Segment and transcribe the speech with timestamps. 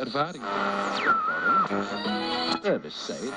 [0.00, 0.42] ervaring.
[1.70, 1.80] Eh,
[2.62, 3.32] Service, zei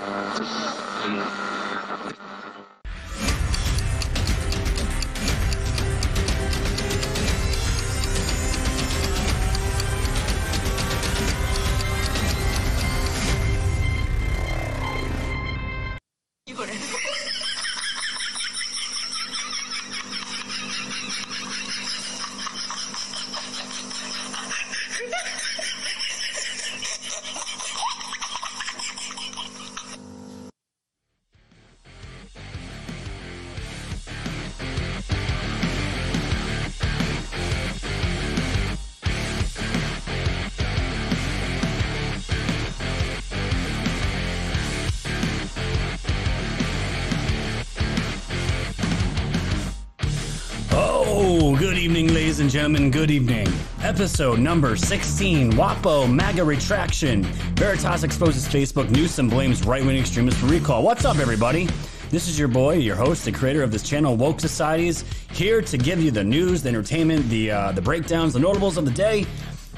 [52.69, 52.91] gentlemen.
[52.91, 53.47] Good evening.
[53.81, 57.23] Episode number 16 WAPO MAGA Retraction.
[57.55, 60.83] Veritas exposes Facebook Newsom blames right wing extremists for recall.
[60.83, 61.67] What's up, everybody?
[62.11, 65.77] This is your boy, your host, the creator of this channel, Woke Societies, here to
[65.79, 69.25] give you the news, the entertainment, the uh, the breakdowns, the notables of the day,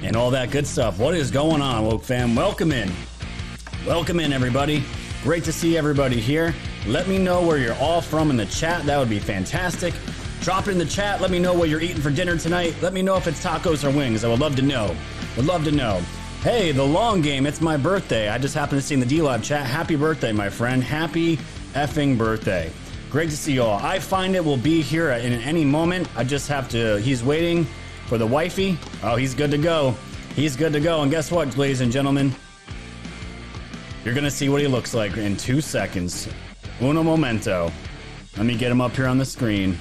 [0.01, 0.99] and all that good stuff.
[0.99, 2.35] What is going on, Woke fam?
[2.35, 2.91] Welcome in.
[3.87, 4.83] Welcome in, everybody.
[5.23, 6.53] Great to see everybody here.
[6.87, 8.85] Let me know where you're all from in the chat.
[8.85, 9.93] That would be fantastic.
[10.41, 11.21] Drop it in the chat.
[11.21, 12.75] Let me know what you're eating for dinner tonight.
[12.81, 14.23] Let me know if it's tacos or wings.
[14.23, 14.95] I would love to know.
[15.37, 16.01] Would love to know.
[16.41, 17.45] Hey, the long game.
[17.45, 18.27] It's my birthday.
[18.27, 19.67] I just happened to see in the D Live chat.
[19.67, 20.83] Happy birthday, my friend.
[20.83, 21.37] Happy
[21.73, 22.71] effing birthday.
[23.11, 23.77] Great to see you all.
[23.83, 26.07] I find it will be here in any moment.
[26.15, 26.99] I just have to.
[27.01, 27.65] He's waiting
[28.07, 28.79] for the wifey.
[29.03, 29.93] Oh, he's good to go.
[30.35, 31.03] He's good to go.
[31.03, 32.33] And guess what, ladies and gentlemen?
[34.03, 36.27] You're gonna see what he looks like in two seconds.
[36.81, 37.71] Uno momento.
[38.37, 39.77] Let me get him up here on the screen.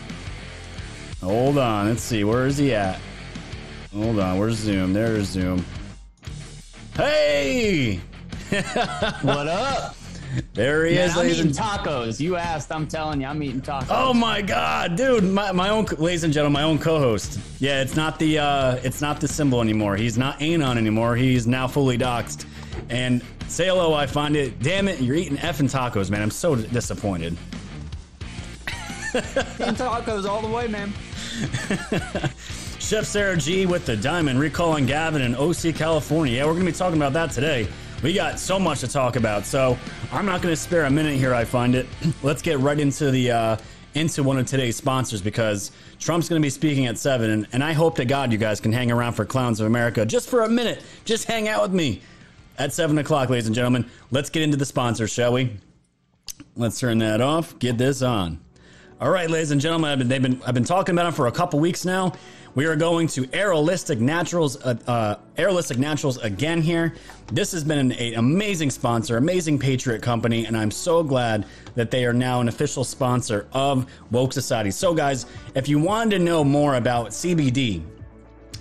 [1.23, 2.99] Hold on, let's see, where is he at?
[3.95, 4.93] Hold on, where's Zoom?
[4.93, 5.65] There's Zoom.
[6.95, 8.01] Hey!
[9.23, 9.95] What up?
[10.55, 12.21] There he Yeah, is, I'm ladies eating and tacos.
[12.21, 13.87] You asked, I'm telling you, I'm eating tacos.
[13.91, 17.39] Oh my god, dude, my, my own ladies and gentlemen, my own co-host.
[17.61, 19.97] Yeah, it's not the uh it's not the symbol anymore.
[19.97, 21.17] He's not Anon anymore.
[21.17, 22.47] He's now fully doxxed.
[22.89, 24.61] And say hello, I find it.
[24.61, 26.23] Damn it, you're eating effing tacos, man.
[26.23, 27.37] I'm so disappointed.
[29.15, 30.93] eating tacos all the way, man.
[32.79, 36.37] Chef Sarah G with the diamond, recalling Gavin in OC, California.
[36.37, 37.67] Yeah, we're going to be talking about that today.
[38.03, 39.79] We got so much to talk about, so
[40.13, 41.35] I'm not going to spare a minute here.
[41.35, 41.87] I find it.
[42.23, 43.57] Let's get right into the uh,
[43.95, 47.65] into one of today's sponsors because Trump's going to be speaking at seven, and, and
[47.65, 50.43] I hope to God you guys can hang around for Clowns of America just for
[50.43, 50.83] a minute.
[51.05, 52.03] Just hang out with me
[52.59, 53.89] at seven o'clock, ladies and gentlemen.
[54.11, 55.57] Let's get into the sponsors, shall we?
[56.57, 57.59] Let's turn that off.
[57.59, 58.41] Get this on.
[59.01, 61.27] All right, ladies and gentlemen, I've been, they've been I've been talking about them for
[61.27, 62.13] a couple weeks now.
[62.55, 66.95] We are going to Aerolistic Naturals, uh, uh, Aerolistic Naturals again here.
[67.33, 71.47] This has been an, an amazing sponsor, amazing Patriot company, and I'm so glad
[71.77, 74.71] that they are now an official sponsor of Woke Society.
[74.71, 75.25] So, guys,
[75.55, 77.83] if you wanted to know more about CBD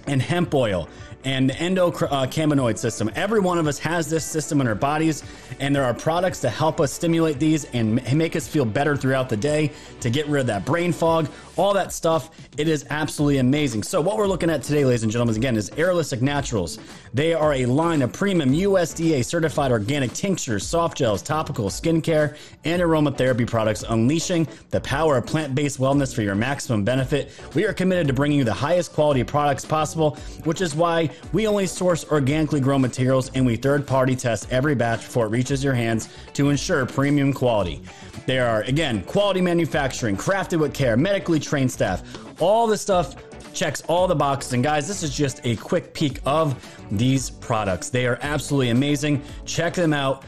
[0.08, 0.88] and hemp oil
[1.24, 3.10] and the endocannabinoid system.
[3.16, 5.24] Every one of us has this system in our bodies,
[5.60, 9.30] and there are products to help us stimulate these and make us feel better throughout
[9.30, 11.28] the day to get rid of that brain fog,
[11.60, 12.32] all that stuff.
[12.58, 13.84] It is absolutely amazing.
[13.84, 16.80] So, what we're looking at today, ladies and gentlemen, again, is Aerolistic Naturals.
[17.14, 22.82] They are a line of premium USDA certified organic tinctures, soft gels, topical skincare, and
[22.82, 27.32] aromatherapy products, unleashing the power of plant based wellness for your maximum benefit.
[27.56, 31.48] We are committed to bringing you the highest quality products possible, which is why we
[31.48, 35.64] only source organically grown materials and we third party test every batch before it reaches
[35.64, 37.82] your hands to ensure premium quality.
[38.30, 42.04] They are, again, quality manufacturing, crafted with care, medically trained staff,
[42.40, 43.16] all the stuff
[43.54, 44.54] checks all the boxes.
[44.54, 46.56] And guys, this is just a quick peek of
[46.92, 47.90] these products.
[47.90, 49.22] They are absolutely amazing.
[49.46, 50.24] Check them out.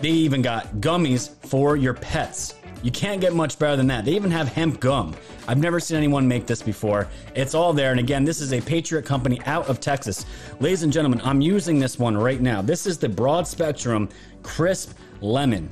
[0.00, 2.54] They even got gummies for your pets.
[2.82, 4.04] You can't get much better than that.
[4.04, 5.14] They even have hemp gum.
[5.46, 7.08] I've never seen anyone make this before.
[7.36, 7.92] It's all there.
[7.92, 10.26] And again, this is a Patriot company out of Texas.
[10.58, 12.60] Ladies and gentlemen, I'm using this one right now.
[12.60, 14.08] This is the broad spectrum
[14.42, 15.68] crisp lemon.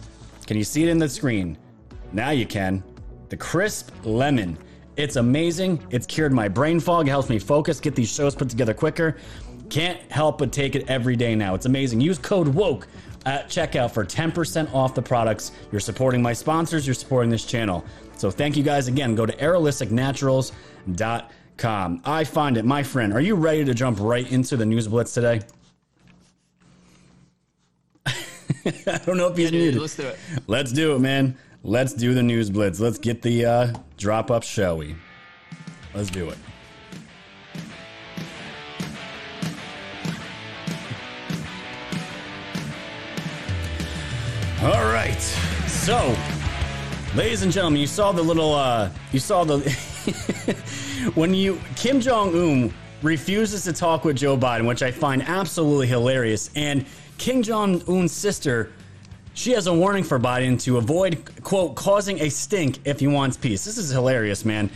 [0.46, 1.58] Can you see it in the screen?
[2.12, 2.84] Now you can.
[3.28, 4.56] The crisp lemon.
[4.96, 5.86] It's amazing.
[5.90, 7.06] It's cured my brain fog.
[7.06, 9.16] It helps me focus, get these shows put together quicker.
[9.70, 11.54] Can't help but take it every day now.
[11.54, 12.00] It's amazing.
[12.00, 12.86] Use code WOKE
[13.26, 15.52] at checkout for 10% off the products.
[15.70, 17.84] You're supporting my sponsors, you're supporting this channel.
[18.16, 19.14] So thank you guys again.
[19.14, 22.02] Go to aerolisticnaturals.com.
[22.04, 23.12] I find it, my friend.
[23.12, 25.40] Are you ready to jump right into the news blitz today?
[28.06, 29.80] I don't know if he's Dude, muted.
[29.80, 30.18] let's do it.
[30.46, 31.36] Let's do it, man.
[31.62, 32.80] Let's do the news blitz.
[32.80, 34.96] Let's get the uh, drop up, shall we?
[35.94, 36.38] Let's do it.
[44.62, 45.20] All right.
[45.68, 46.16] So,
[47.14, 49.58] ladies and gentlemen, you saw the little, uh, you saw the,
[51.14, 55.88] when you, Kim Jong un refuses to talk with Joe Biden, which I find absolutely
[55.88, 56.50] hilarious.
[56.56, 56.86] And
[57.18, 58.72] Kim Jong un's sister,
[59.34, 63.36] she has a warning for Biden to avoid, quote, causing a stink if he wants
[63.36, 63.64] peace.
[63.64, 64.70] This is hilarious, man.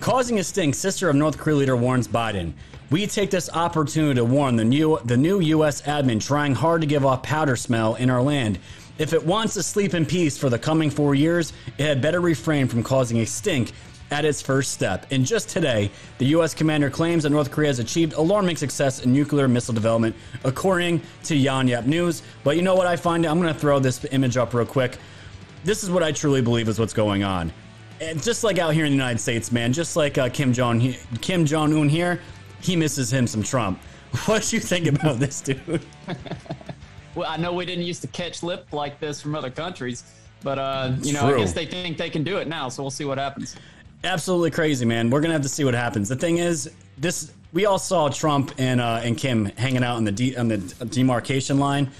[0.00, 2.52] Causing a stink, sister of North Korea leader warns Biden.
[2.90, 5.82] We take this opportunity to warn the new the new U.S.
[5.82, 8.58] admin trying hard to give off powder smell in our land.
[8.98, 12.20] If it wants to sleep in peace for the coming four years, it had better
[12.20, 13.72] refrain from causing a stink
[14.10, 15.06] at its first step.
[15.10, 16.54] And just today, the U.S.
[16.54, 20.14] commander claims that North Korea has achieved alarming success in nuclear missile development,
[20.44, 22.22] according to Yonhap News.
[22.42, 23.24] But you know what I find?
[23.24, 24.98] I'm going to throw this image up real quick.
[25.64, 27.52] This is what I truly believe is what's going on.
[28.00, 30.94] And just like out here in the United States, man, just like uh, Kim Jong
[31.20, 32.20] Kim Jong Un here,
[32.60, 33.80] he misses him some Trump.
[34.26, 35.84] What do you think about this, dude?
[37.16, 40.04] well, I know we didn't used to catch lip like this from other countries,
[40.42, 41.34] but uh, you know, True.
[41.34, 42.68] I guess they think they can do it now.
[42.68, 43.56] So we'll see what happens.
[44.04, 45.08] Absolutely crazy, man.
[45.08, 46.10] We're gonna have to see what happens.
[46.10, 50.04] The thing is, this we all saw Trump and uh, and Kim hanging out on
[50.04, 51.90] the de- on the demarcation line.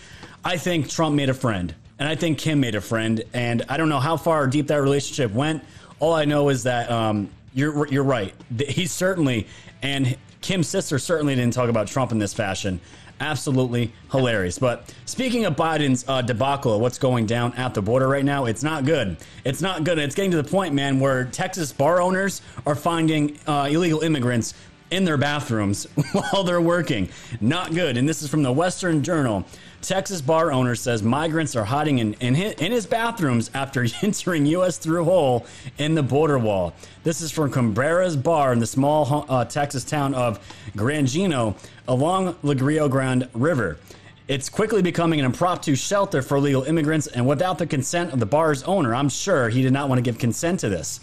[0.45, 3.79] I think Trump made a friend, and I think Kim made a friend, and I
[3.79, 5.65] don't know how far deep that relationship went.
[5.99, 8.35] All I know is that um, you're you're right.
[8.59, 9.47] He certainly
[9.81, 12.81] and Kim's sister certainly didn't talk about Trump in this fashion.
[13.21, 14.59] Absolutely hilarious.
[14.59, 18.63] But speaking of Biden's uh, debacle, what's going down at the border right now, it's
[18.63, 19.17] not good.
[19.45, 19.99] It's not good.
[19.99, 24.55] It's getting to the point, man, where Texas bar owners are finding uh, illegal immigrants
[24.91, 27.09] in their bathrooms while they're working.
[27.41, 27.97] Not good.
[27.97, 29.45] And this is from the Western Journal.
[29.85, 34.47] Texas bar owner says migrants are hiding in, in, his, in his bathrooms after entering
[34.47, 34.79] U.S.
[34.79, 35.47] through hole
[35.77, 36.73] in the border wall.
[37.03, 40.39] This is from Cabrera's Bar in the small uh, Texas town of
[40.75, 41.55] Granjeno
[41.89, 43.79] along the Rio Grande River.
[44.27, 48.27] It's quickly becoming an impromptu shelter for illegal immigrants, and without the consent of the
[48.27, 51.01] bar's owner, I'm sure he did not want to give consent to this.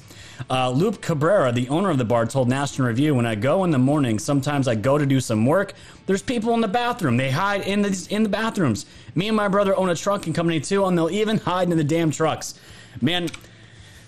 [0.50, 3.78] Uh, Cabrera, the owner of the bar, told National Review, "When I go in the
[3.78, 5.75] morning, sometimes I go to do some work.
[6.07, 7.16] There's people in the bathroom.
[7.16, 8.88] They hide in the in the bathrooms.
[9.13, 11.84] Me and my brother own a trucking company too, and they'll even hide in the
[11.84, 12.56] damn trucks.
[13.01, 13.30] Man,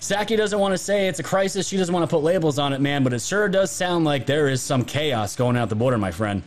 [0.01, 1.67] Psaki doesn't want to say it's a crisis.
[1.67, 3.03] She doesn't want to put labels on it, man.
[3.03, 6.11] But it sure does sound like there is some chaos going out the border, my
[6.11, 6.41] friend.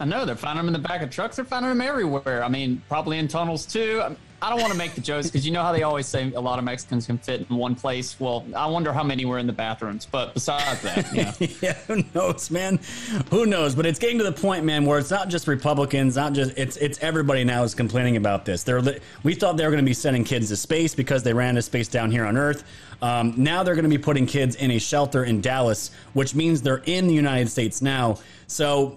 [0.00, 1.36] I know they're finding them in the back of trucks.
[1.36, 2.42] They're finding them everywhere.
[2.42, 4.02] I mean, probably in tunnels too.
[4.42, 6.40] I don't want to make the jokes because you know how they always say a
[6.40, 8.18] lot of Mexicans can fit in one place.
[8.18, 10.06] Well, I wonder how many were in the bathrooms.
[10.06, 12.80] But besides that, yeah, yeah, who knows, man?
[13.28, 13.74] Who knows?
[13.74, 16.78] But it's getting to the point, man, where it's not just Republicans, not just it's
[16.78, 18.62] it's everybody now is complaining about this.
[18.62, 18.80] They're
[19.22, 21.62] we thought they were going to be sending kids to space because they ran to
[21.62, 22.64] space down here on Earth.
[23.02, 26.62] Um, now they're going to be putting kids in a shelter in Dallas, which means
[26.62, 28.18] they're in the United States now.
[28.46, 28.96] So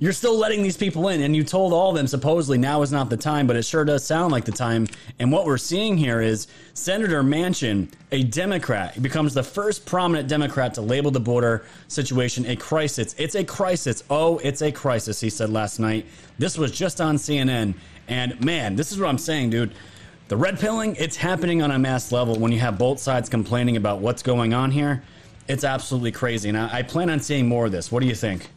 [0.00, 2.92] you're still letting these people in, and you told all of them supposedly now is
[2.92, 4.86] not the time, but it sure does sound like the time.
[5.18, 10.74] And what we're seeing here is Senator Manchin, a Democrat, becomes the first prominent Democrat
[10.74, 13.14] to label the border situation a crisis.
[13.18, 14.02] It's a crisis.
[14.10, 16.06] Oh, it's a crisis, he said last night.
[16.38, 17.74] This was just on CNN.
[18.08, 19.72] And man, this is what I'm saying, dude.
[20.28, 23.76] The red pilling, it's happening on a mass level when you have both sides complaining
[23.76, 25.02] about what's going on here.
[25.48, 26.48] It's absolutely crazy.
[26.48, 27.92] And I, I plan on seeing more of this.
[27.92, 28.48] What do you think?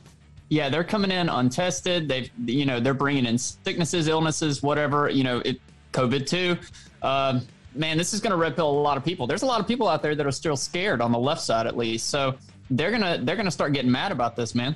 [0.49, 2.07] Yeah, they're coming in untested.
[2.07, 5.09] They've, you know, they're bringing in sicknesses, illnesses, whatever.
[5.09, 5.59] You know, it
[5.93, 6.57] COVID too.
[7.01, 7.41] Uh,
[7.75, 9.27] man, this is going to red pill a lot of people.
[9.27, 11.67] There's a lot of people out there that are still scared on the left side,
[11.67, 12.09] at least.
[12.09, 12.35] So
[12.69, 14.75] they're gonna they're gonna start getting mad about this, man.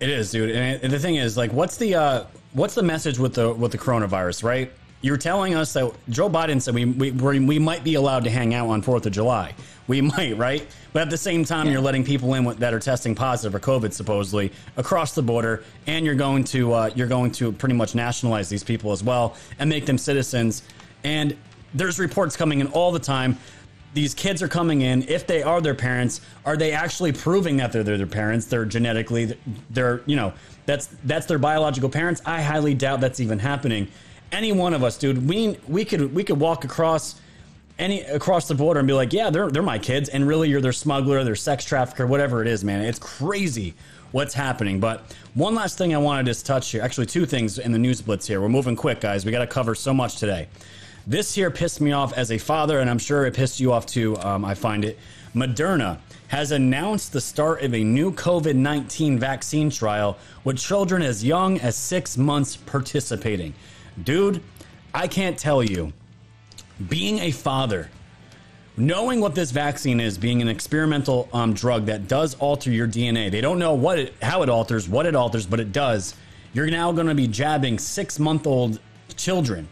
[0.00, 0.50] It is, dude.
[0.50, 3.78] And the thing is, like, what's the uh, what's the message with the with the
[3.78, 4.72] coronavirus, right?
[5.02, 8.54] You're telling us that Joe Biden said we we we might be allowed to hang
[8.54, 9.54] out on Fourth of July.
[9.88, 10.66] We might, right?
[10.92, 11.72] But at the same time, yeah.
[11.72, 16.04] you're letting people in that are testing positive for COVID supposedly across the border, and
[16.06, 19.68] you're going to uh, you're going to pretty much nationalize these people as well and
[19.68, 20.62] make them citizens.
[21.04, 21.36] And
[21.74, 23.38] there's reports coming in all the time.
[23.94, 25.04] These kids are coming in.
[25.08, 28.46] If they are their parents, are they actually proving that they're their parents?
[28.46, 29.38] They're genetically,
[29.70, 30.32] they're you know
[30.64, 32.20] that's that's their biological parents.
[32.24, 33.88] I highly doubt that's even happening.
[34.32, 37.20] Any one of us, dude, we we could we could walk across
[37.78, 40.60] any across the border and be like, yeah, they're they're my kids, and really you're
[40.60, 42.82] their smuggler, their sex trafficker, whatever it is, man.
[42.82, 43.74] It's crazy
[44.12, 44.80] what's happening.
[44.80, 48.00] But one last thing I wanted to touch here, actually two things in the news
[48.00, 48.40] blitz here.
[48.40, 49.24] We're moving quick, guys.
[49.24, 50.48] We got to cover so much today.
[51.06, 53.86] This here pissed me off as a father, and I'm sure it pissed you off
[53.86, 54.16] too.
[54.18, 54.98] Um, I find it.
[55.34, 61.22] Moderna has announced the start of a new COVID 19 vaccine trial with children as
[61.22, 63.54] young as six months participating.
[64.02, 64.42] Dude,
[64.92, 65.92] I can't tell you
[66.88, 67.90] being a father,
[68.76, 73.30] knowing what this vaccine is, being an experimental um, drug that does alter your DNA,
[73.30, 76.14] they don't know what it, how it alters, what it alters, but it does.
[76.52, 78.80] You're now going to be jabbing six month old
[79.16, 79.68] children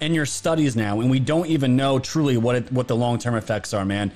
[0.00, 3.18] in your studies now, and we don't even know truly what it, what the long
[3.18, 4.10] term effects are, man.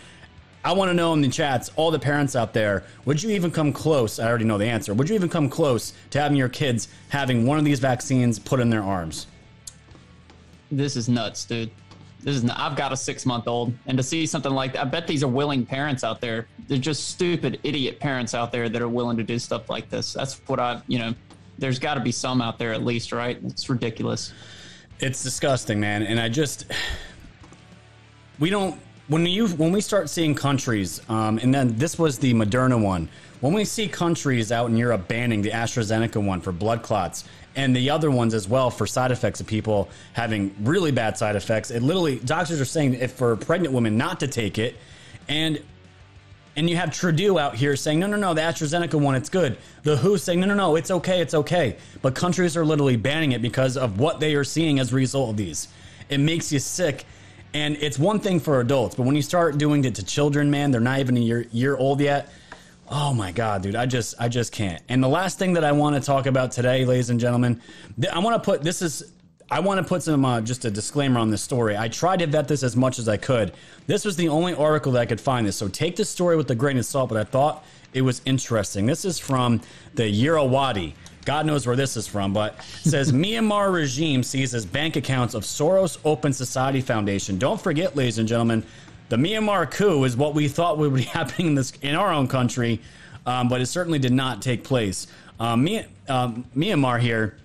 [0.63, 3.51] I want to know in the chats, all the parents out there, would you even
[3.51, 4.19] come close?
[4.19, 4.93] I already know the answer.
[4.93, 8.61] Would you even come close to having your kids having one of these vaccines put
[8.61, 9.27] in their arms?
[10.71, 11.71] This is nuts, dude.
[12.21, 12.49] This is.
[12.51, 15.23] I've got a six month old, and to see something like that, I bet these
[15.23, 16.47] are willing parents out there.
[16.69, 20.13] They're just stupid, idiot parents out there that are willing to do stuff like this.
[20.13, 21.15] That's what I, you know,
[21.59, 23.39] there's got to be some out there at least, right?
[23.45, 24.33] It's ridiculous.
[24.99, 26.03] It's disgusting, man.
[26.03, 26.71] And I just,
[28.39, 28.79] we don't
[29.11, 33.09] when you when we start seeing countries, um, and then this was the Moderna one.
[33.41, 37.25] When we see countries out in Europe banning the AstraZeneca one for blood clots
[37.57, 41.35] and the other ones as well for side effects of people having really bad side
[41.35, 44.77] effects, it literally doctors are saying if for pregnant women not to take it,
[45.29, 45.61] and
[46.55, 49.59] and you have Trudeau out here saying no no no the AstraZeneca one it's good.
[49.83, 53.33] The WHO saying no no no it's okay it's okay, but countries are literally banning
[53.33, 55.67] it because of what they are seeing as a result of these.
[56.09, 57.07] It makes you sick
[57.53, 60.71] and it's one thing for adults, but when you start doing it to children, man,
[60.71, 62.33] they're not even a year year old yet.
[62.89, 64.83] Oh my god, dude, I just I just can't.
[64.89, 67.61] And the last thing that I want to talk about today, ladies and gentlemen,
[68.13, 69.13] I want to put this is
[69.51, 71.77] I want to put some uh, just a disclaimer on this story.
[71.77, 73.53] I tried to vet this as much as I could.
[73.87, 76.51] This was the only article that I could find this, so take this story with
[76.51, 77.09] a grain of salt.
[77.09, 78.87] But I thought it was interesting.
[78.87, 79.61] This is from
[79.95, 80.95] the Irrawaddy.
[81.25, 85.99] God knows where this is from, but says Myanmar regime seizes bank accounts of Soros
[86.05, 87.39] Open Society Foundation.
[87.39, 88.65] Don't forget, ladies and gentlemen,
[89.09, 92.29] the Myanmar coup is what we thought would be happening in this in our own
[92.29, 92.81] country,
[93.27, 95.07] um, but it certainly did not take place.
[95.39, 95.69] Um,
[96.09, 97.37] um, Myanmar here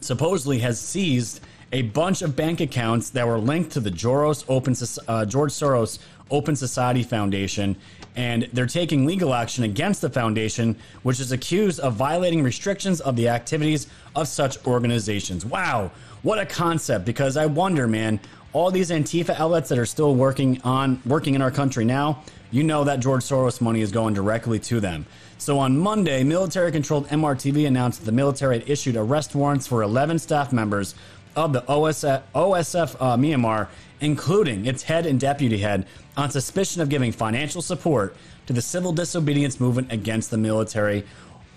[0.00, 1.40] supposedly has seized
[1.72, 4.74] a bunch of bank accounts that were linked to the Joros Open
[5.08, 5.98] uh, George Soros
[6.30, 7.76] Open Society Foundation
[8.16, 13.14] and they're taking legal action against the foundation, which is accused of violating restrictions of
[13.14, 15.44] the activities of such organizations.
[15.44, 15.90] Wow,
[16.22, 17.04] what a concept!
[17.04, 18.18] Because I wonder, man,
[18.52, 22.62] all these Antifa outlets that are still working on working in our country now, you
[22.62, 25.04] know that George Soros money is going directly to them.
[25.36, 30.18] So on Monday, military-controlled MRTV announced that the military had issued arrest warrants for 11
[30.18, 30.94] staff members
[31.36, 33.68] of the OSF, OSF uh, Myanmar,
[34.00, 38.92] including its head and deputy head, on suspicion of giving financial support to the civil
[38.92, 41.04] disobedience movement against the military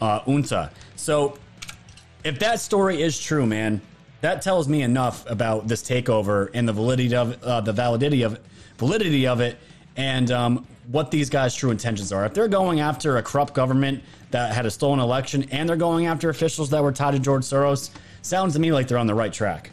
[0.02, 0.72] uh, junta.
[0.96, 1.38] So,
[2.24, 3.82] if that story is true, man,
[4.22, 8.40] that tells me enough about this takeover and the validity of uh, the validity of
[8.78, 9.58] validity of it,
[9.96, 12.26] and um, what these guys' true intentions are.
[12.26, 16.08] If they're going after a corrupt government that had a stolen election, and they're going
[16.08, 19.16] after officials that were tied to George Soros, sounds to me like they're on the
[19.16, 19.72] right track.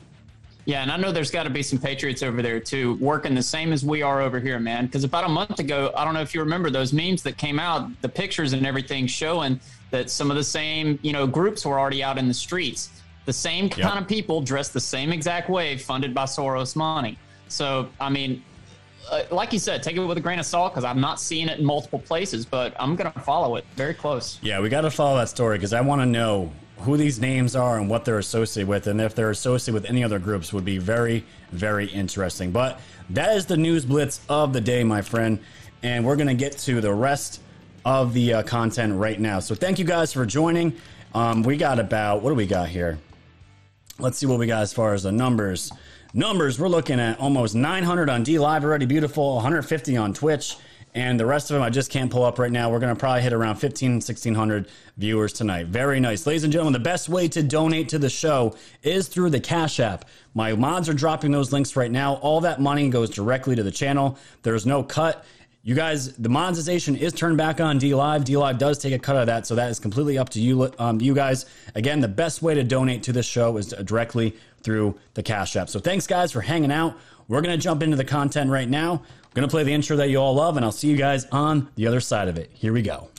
[0.66, 3.42] Yeah, and I know there's got to be some Patriots over there too, working the
[3.42, 4.86] same as we are over here, man.
[4.86, 7.60] Because about a month ago, I don't know if you remember those memes that came
[7.60, 9.60] out, the pictures and everything showing
[9.92, 12.90] that some of the same, you know, groups were already out in the streets.
[13.26, 14.02] The same kind yep.
[14.02, 17.16] of people dressed the same exact way, funded by Soros money.
[17.46, 18.42] So, I mean,
[19.10, 21.48] uh, like you said, take it with a grain of salt because I'm not seeing
[21.48, 24.40] it in multiple places, but I'm going to follow it very close.
[24.42, 27.56] Yeah, we got to follow that story because I want to know who these names
[27.56, 30.64] are and what they're associated with, and if they're associated with any other groups, would
[30.64, 32.52] be very, very interesting.
[32.52, 32.80] But
[33.10, 35.38] that is the news blitz of the day, my friend,
[35.82, 37.40] and we're to get to the rest
[37.84, 39.40] of the uh, content right now.
[39.40, 40.76] So thank you guys for joining.
[41.14, 42.98] Um, we got about what do we got here?
[43.98, 45.72] Let's see what we got as far as the numbers.
[46.12, 50.56] Numbers, we're looking at almost 900 on D Live already, beautiful, 150 on Twitch
[50.96, 52.70] and the rest of them I just can't pull up right now.
[52.70, 55.66] We're going to probably hit around 15, 1600 viewers tonight.
[55.66, 56.26] Very nice.
[56.26, 59.78] Ladies and gentlemen, the best way to donate to the show is through the Cash
[59.78, 60.06] App.
[60.32, 62.14] My mods are dropping those links right now.
[62.14, 64.18] All that money goes directly to the channel.
[64.42, 65.22] There's no cut.
[65.62, 68.24] You guys, the monetization is turned back on D Live.
[68.24, 70.72] D Live does take a cut of that, so that is completely up to you,
[70.78, 71.44] um, you guys.
[71.74, 75.68] Again, the best way to donate to this show is directly through the Cash App.
[75.68, 76.96] So thanks, guys, for hanging out.
[77.28, 79.02] We're going to jump into the content right now.
[79.36, 81.86] Gonna play the intro that you all love, and I'll see you guys on the
[81.86, 82.50] other side of it.
[82.54, 83.10] Here we go.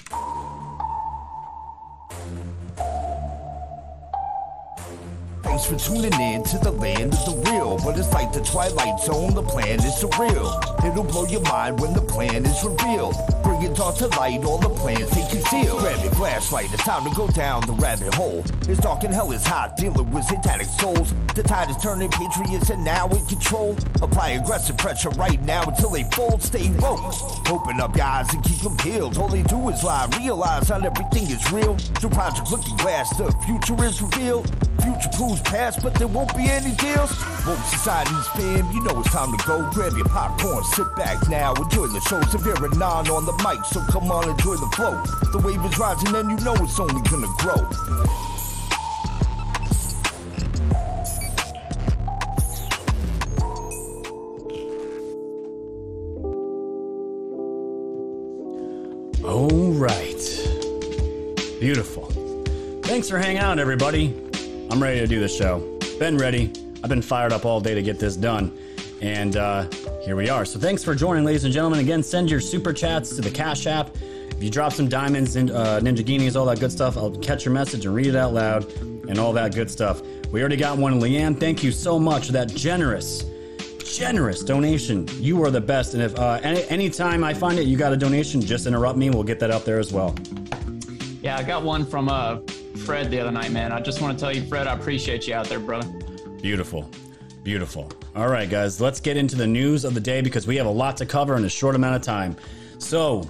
[5.58, 7.80] Thanks for tuning in to the land of the real.
[7.84, 10.54] But it's like the Twilight Zone, the plan is surreal.
[10.86, 13.16] It'll blow your mind when the plan is revealed.
[13.42, 15.80] Bring it all to light, all the plans they conceal.
[15.80, 18.46] Grab your flashlight, it's time to go down the rabbit hole.
[18.70, 21.12] It's dark and hell is hot, dealing with satanic souls.
[21.34, 23.76] The tide is turning, patriots are now in control.
[24.04, 26.44] Apply aggressive pressure right now until they fold.
[26.44, 27.50] Stay woke.
[27.50, 29.18] Open up your eyes and keep them peeled.
[29.18, 31.76] All they do is lie, realize not everything is real.
[31.98, 34.48] Through Project Looking Glass, the future is revealed.
[34.84, 37.12] Future proves past, but there won't be any deals.
[37.46, 39.70] Woke society's fam, you know it's time to go.
[39.72, 42.22] Grab your popcorn, sit back now, enjoy the show.
[42.30, 45.02] Severe and non on the mic, so come on, enjoy the flow.
[45.32, 47.68] The wave is rising, and you know it's only gonna grow.
[59.28, 60.14] All right.
[61.60, 62.06] Beautiful.
[62.84, 64.27] Thanks for hanging out, everybody.
[64.78, 65.58] I'm ready to do the show.
[65.98, 66.54] Been ready.
[66.84, 68.56] I've been fired up all day to get this done.
[69.02, 69.66] And uh,
[70.04, 70.46] here we are.
[70.46, 71.80] So thanks for joining, ladies and gentlemen.
[71.80, 73.90] Again, send your super chats to the Cash App.
[73.96, 77.44] If you drop some diamonds and uh, ninja guineas, all that good stuff, I'll catch
[77.44, 78.72] your message and read it out loud
[79.10, 80.04] and all that good stuff.
[80.32, 81.40] We already got one, Leanne.
[81.40, 83.26] Thank you so much for that generous,
[83.84, 85.08] generous donation.
[85.14, 85.96] You are the best.
[85.96, 89.10] And if uh, any anytime I find it, you got a donation, just interrupt me.
[89.10, 90.16] We'll get that up there as well.
[91.24, 92.42] Yeah, I got one from uh,
[92.88, 93.74] Fred the other night, man.
[93.74, 95.90] I just want to tell you, Fred, I appreciate you out there, brother.
[96.42, 96.90] Beautiful.
[97.44, 97.92] Beautiful.
[98.16, 100.72] All right, guys, let's get into the news of the day because we have a
[100.72, 102.38] lot to cover in a short amount of time.
[102.80, 103.24] So,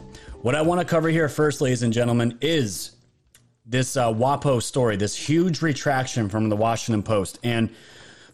[0.44, 2.98] what I want to cover here first, ladies and gentlemen, is
[3.66, 7.40] this uh, WAPO story, this huge retraction from the Washington Post.
[7.42, 7.72] And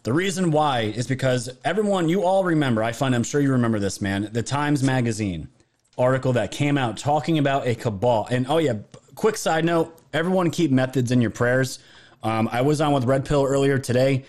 [0.02, 3.78] the reason why is because everyone, you all remember, I find, I'm sure you remember
[3.78, 5.48] this, man, the Times Magazine
[5.96, 8.28] article that came out talking about a cabal.
[8.30, 8.74] And oh, yeah,
[9.14, 11.80] quick side note everyone keep methods in your prayers.
[12.22, 14.24] Um, I was on with Red Pill earlier today.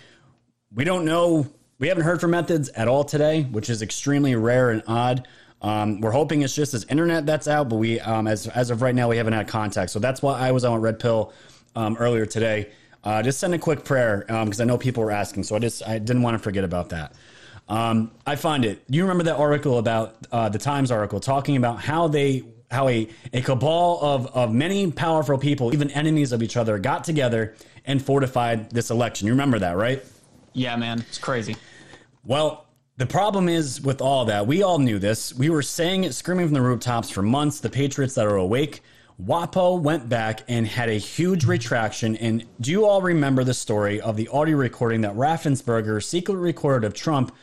[0.73, 1.47] We don't know,
[1.79, 5.27] we haven't heard from methods at all today, which is extremely rare and odd.
[5.61, 8.81] Um, we're hoping it's just this internet that's out, but we, um, as as of
[8.81, 9.89] right now, we haven't had contact.
[9.89, 11.31] So that's why I was on with Red Pill
[11.75, 12.71] um, earlier today.
[13.03, 15.43] Uh, just send a quick prayer because um, I know people were asking.
[15.43, 17.13] So I just I didn't want to forget about that.
[17.67, 18.83] Um, I find it.
[18.89, 22.43] You remember that article about uh, the Times article talking about how they
[22.75, 27.03] how a, a cabal of, of many powerful people, even enemies of each other, got
[27.03, 27.55] together
[27.85, 29.25] and fortified this election.
[29.25, 30.03] You remember that, right?
[30.53, 31.55] Yeah, man, it's crazy.
[32.23, 32.65] Well,
[32.97, 35.33] the problem is with all that, we all knew this.
[35.33, 37.59] We were saying it, screaming from the rooftops for months.
[37.59, 38.81] The Patriots that are awake.
[39.23, 42.17] WAPO went back and had a huge retraction.
[42.17, 46.85] And do you all remember the story of the audio recording that Raffensperger secretly recorded
[46.85, 47.33] of Trump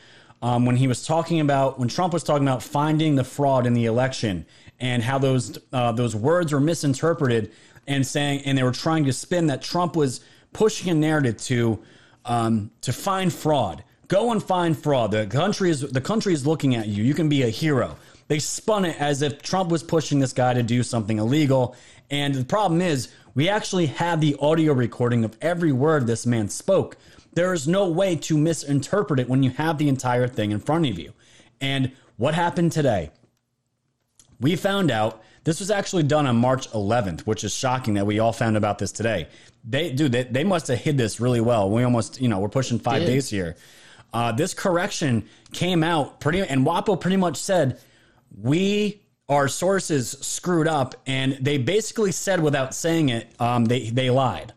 [0.43, 3.73] um, when he was talking about when Trump was talking about finding the fraud in
[3.73, 4.45] the election
[4.83, 7.51] and how those uh, those words were misinterpreted
[7.87, 11.79] and saying and they were trying to spin that Trump was pushing a narrative to
[12.25, 15.09] um, to find fraud Go and find fraud.
[15.09, 17.03] The country is the country is looking at you.
[17.03, 17.95] You can be a hero.
[18.27, 21.75] They spun it as if Trump was pushing this guy to do something illegal.
[22.11, 26.49] And the problem is, we actually have the audio recording of every word this man
[26.49, 26.97] spoke.
[27.33, 30.85] There is no way to misinterpret it when you have the entire thing in front
[30.85, 31.13] of you.
[31.59, 33.09] And what happened today?
[34.43, 38.19] We found out this was actually done on March 11th, which is shocking that we
[38.19, 39.29] all found about this today.
[39.63, 41.69] They, dude, they, they must have hid this really well.
[41.69, 43.07] We almost, you know, we're pushing five Did.
[43.07, 43.55] days here.
[44.13, 47.79] Uh, this correction came out pretty, and WAPO pretty much said
[48.41, 54.09] we our sources screwed up, and they basically said without saying it, um, they they
[54.09, 54.53] lied.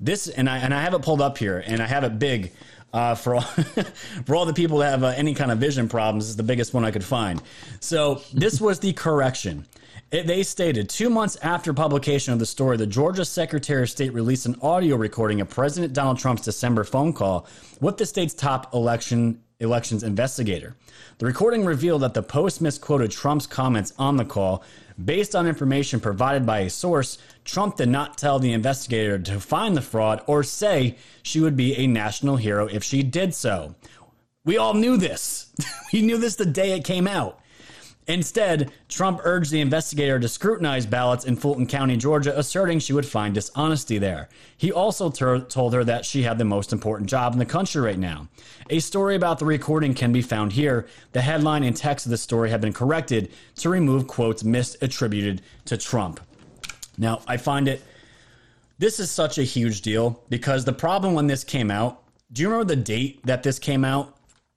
[0.00, 2.52] This and I and I have it pulled up here, and I have it big.
[2.92, 3.40] Uh, for all,
[4.26, 6.74] for all the people that have uh, any kind of vision problems, is the biggest
[6.74, 7.40] one I could find.
[7.78, 9.64] So this was the correction.
[10.10, 14.12] It, they stated two months after publication of the story, the Georgia Secretary of State
[14.12, 17.46] released an audio recording of President Donald Trump's December phone call
[17.80, 20.74] with the state's top election elections investigator.
[21.18, 24.64] The recording revealed that the Post misquoted Trump's comments on the call.
[25.02, 29.76] Based on information provided by a source, Trump did not tell the investigator to find
[29.76, 33.74] the fraud or say she would be a national hero if she did so.
[34.44, 35.52] We all knew this.
[35.92, 37.40] we knew this the day it came out.
[38.06, 43.06] Instead, Trump urged the investigator to scrutinize ballots in Fulton County, Georgia, asserting she would
[43.06, 44.28] find dishonesty there.
[44.56, 47.80] He also ter- told her that she had the most important job in the country
[47.80, 48.26] right now.
[48.68, 50.88] A story about the recording can be found here.
[51.12, 55.76] The headline and text of the story have been corrected to remove quotes misattributed to
[55.76, 56.20] Trump.
[57.00, 57.82] Now, I find it
[58.78, 62.48] this is such a huge deal because the problem when this came out, do you
[62.48, 64.16] remember the date that this came out?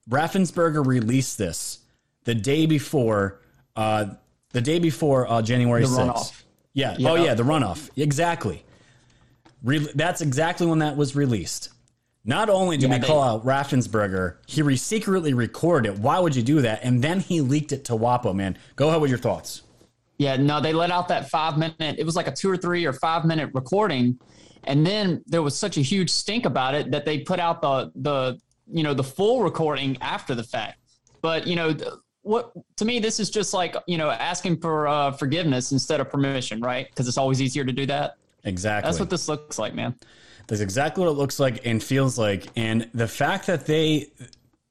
[0.10, 1.80] Raffensperger released this
[2.26, 3.40] the day before
[3.76, 4.06] uh,
[4.52, 6.44] the day before uh, January sixth.
[6.74, 6.96] Yeah.
[7.00, 7.10] yeah.
[7.10, 7.90] Oh yeah, the runoff.
[7.96, 8.64] Exactly.
[9.64, 11.70] Re- that's exactly when that was released.
[12.26, 16.00] Not only did yeah, we call out Raffensperger, he re- secretly recorded it.
[16.00, 16.82] Why would you do that?
[16.84, 18.58] And then he leaked it to WAPO, man.
[18.76, 19.63] Go ahead with your thoughts.
[20.24, 22.86] Yeah, no, they let out that five minute, it was like a two or three
[22.86, 24.18] or five minute recording.
[24.64, 27.92] And then there was such a huge stink about it that they put out the,
[27.96, 28.40] the,
[28.72, 30.80] you know, the full recording after the fact.
[31.22, 31.76] But, you know,
[32.22, 36.10] what to me this is just like you know asking for uh, forgiveness instead of
[36.10, 36.90] permission right?
[36.90, 38.16] Because it's always easier to do that.
[38.46, 38.88] Exactly.
[38.88, 39.94] That's what this looks like man.
[40.48, 42.48] That's exactly what it looks like and feels like.
[42.56, 44.08] And the fact that they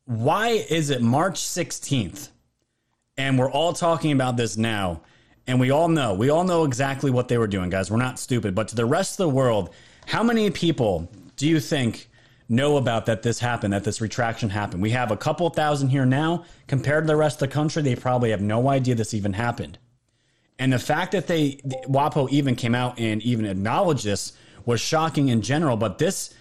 [0.07, 2.31] why is it march 16th
[3.19, 5.03] and we're all talking about this now
[5.47, 8.19] and we all know we all know exactly what they were doing guys we're not
[8.19, 9.71] stupid but to the rest of the world
[10.07, 12.09] how many people do you think
[12.53, 14.83] know about that this happened, that this retraction happened.
[14.83, 16.45] We have a couple thousand here now.
[16.67, 19.79] Compared to the rest of the country, they probably have no idea this even happened.
[20.59, 21.53] And the fact that they
[21.89, 24.35] WAPO even came out and even acknowledged this
[24.67, 25.77] was shocking in general.
[25.77, 26.35] But this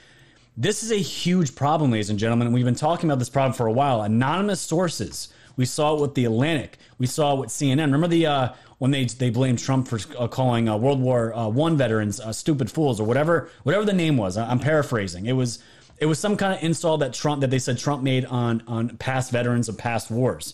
[0.58, 2.52] this is a huge problem, ladies and gentlemen.
[2.52, 4.02] We've been talking about this problem for a while.
[4.02, 5.31] Anonymous sources.
[5.58, 6.78] We saw it with the Atlantic.
[6.98, 7.86] We saw it with CNN.
[7.86, 11.48] Remember the uh, when they they blamed Trump for uh, calling uh, World War uh,
[11.48, 14.38] One veterans uh, stupid fools or whatever whatever the name was.
[14.38, 15.26] I'm paraphrasing.
[15.26, 15.60] It was
[16.00, 18.98] it was some kind of insult that Trump that they said Trump made on on
[18.98, 20.54] past veterans of past wars.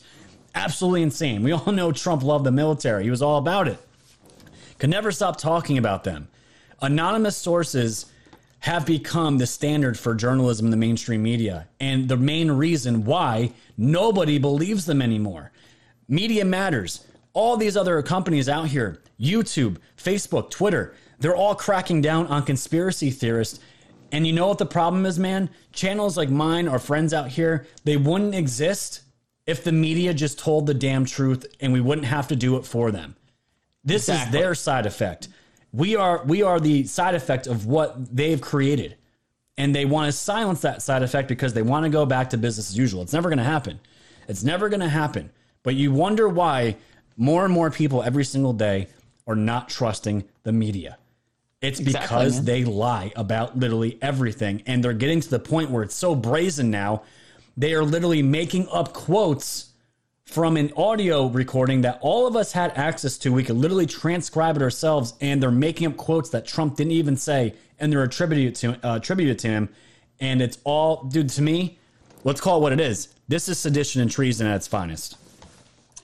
[0.56, 1.44] Absolutely insane.
[1.44, 3.04] We all know Trump loved the military.
[3.04, 3.80] He was all about it.
[4.78, 6.28] Could never stop talking about them.
[6.82, 8.06] Anonymous sources
[8.60, 13.52] have become the standard for journalism in the mainstream media and the main reason why
[13.78, 15.52] nobody believes them anymore.
[16.08, 17.06] Media matters.
[17.34, 23.12] All these other companies out here, YouTube, Facebook, Twitter, they're all cracking down on conspiracy
[23.12, 23.60] theorists.
[24.12, 25.50] And you know what the problem is, man?
[25.72, 29.02] Channels like mine or friends out here, they wouldn't exist
[29.46, 32.66] if the media just told the damn truth and we wouldn't have to do it
[32.66, 33.16] for them.
[33.84, 34.38] This exactly.
[34.38, 35.30] is their side effect.
[35.78, 38.98] We are we are the side effect of what they've created.
[39.60, 42.38] And they want to silence that side effect because they want to go back to
[42.38, 43.04] business as usual.
[43.04, 43.80] It's never going to happen.
[44.28, 45.30] It's never going to happen.
[45.62, 46.78] But you wonder why
[47.16, 48.88] more and more people every single day
[49.28, 50.98] are not trusting the media.
[51.62, 52.46] It's exactly, because man.
[52.46, 54.64] they lie about literally everything.
[54.66, 57.04] And they're getting to the point where it's so brazen now,
[57.56, 59.74] they are literally making up quotes
[60.28, 63.32] from an audio recording that all of us had access to.
[63.32, 67.16] We could literally transcribe it ourselves, and they're making up quotes that Trump didn't even
[67.16, 69.70] say, and they're attributed to uh, attributed to him.
[70.20, 71.30] And it's all, dude.
[71.30, 71.80] To me,
[72.26, 73.08] let's call it what it is.
[73.30, 75.18] This is sedition and treason at its finest.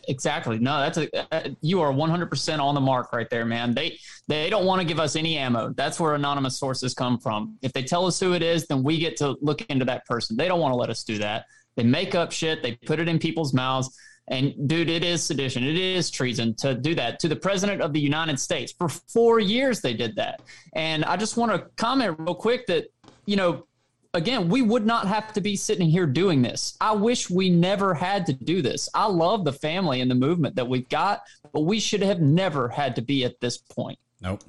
[0.08, 0.58] Exactly.
[0.58, 3.74] No, that's a uh, you are 100% on the mark right there, man.
[3.74, 5.74] They they don't want to give us any ammo.
[5.76, 7.58] That's where anonymous sources come from.
[7.62, 10.38] If they tell us who it is, then we get to look into that person.
[10.38, 11.46] They don't want to let us do that.
[11.76, 15.64] They make up shit, they put it in people's mouths and dude, it is sedition.
[15.64, 18.72] It is treason to do that to the president of the United States.
[18.72, 20.42] For four years, they did that.
[20.74, 22.86] And I just want to comment real quick that,
[23.26, 23.66] you know,
[24.14, 26.78] again, we would not have to be sitting here doing this.
[26.80, 28.88] I wish we never had to do this.
[28.94, 32.70] I love the family and the movement that we've got, but we should have never
[32.70, 34.00] had to be at this point.
[34.22, 34.42] Nope.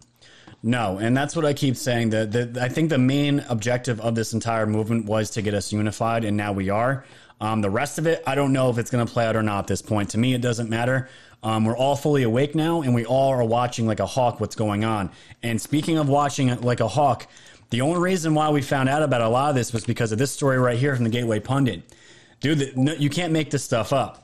[0.63, 2.11] No, and that's what I keep saying.
[2.11, 6.25] That I think the main objective of this entire movement was to get us unified,
[6.25, 7.05] and now we are.
[7.41, 9.43] Um, the rest of it, I don't know if it's going to play out or
[9.43, 10.11] not at this point.
[10.11, 11.09] To me, it doesn't matter.
[11.43, 14.57] Um, we're all fully awake now, and we all are watching like a hawk what's
[14.57, 15.11] going on.
[15.43, 17.27] And speaking of watching like a hawk,
[17.71, 20.19] the only reason why we found out about a lot of this was because of
[20.19, 21.83] this story right here from the Gateway Pundit.
[22.41, 24.24] Dude, the, no, you can't make this stuff up.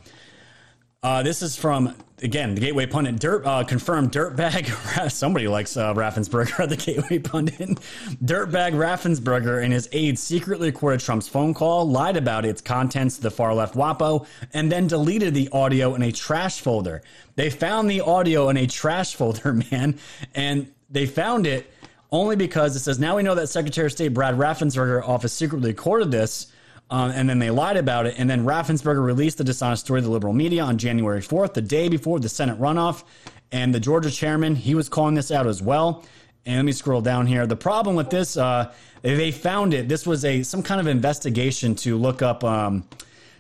[1.03, 3.19] Uh, this is from again the Gateway Pundit.
[3.19, 4.13] Dirt uh, confirmed.
[4.13, 5.11] Dirtbag.
[5.11, 7.81] Somebody likes uh, Raffensperger at the Gateway Pundit.
[8.23, 13.23] Dirtbag Raffensperger and his aides secretly recorded Trump's phone call, lied about its contents to
[13.23, 17.01] the far left WAPO, and then deleted the audio in a trash folder.
[17.35, 19.99] They found the audio in a trash folder, man,
[20.35, 21.73] and they found it
[22.13, 25.71] only because it says now we know that Secretary of State Brad Raffensperger office secretly
[25.71, 26.53] recorded this.
[26.91, 28.17] Um, and then they lied about it.
[28.19, 31.63] And then Raffensperger released the dishonest story to the liberal media on January 4th, the
[31.63, 33.05] day before the Senate runoff.
[33.53, 36.05] And the Georgia chairman, he was calling this out as well.
[36.47, 37.47] And let me scroll down here.
[37.47, 38.73] The problem with this, uh,
[39.03, 39.89] they found it.
[39.89, 42.85] This was a some kind of investigation to look up um,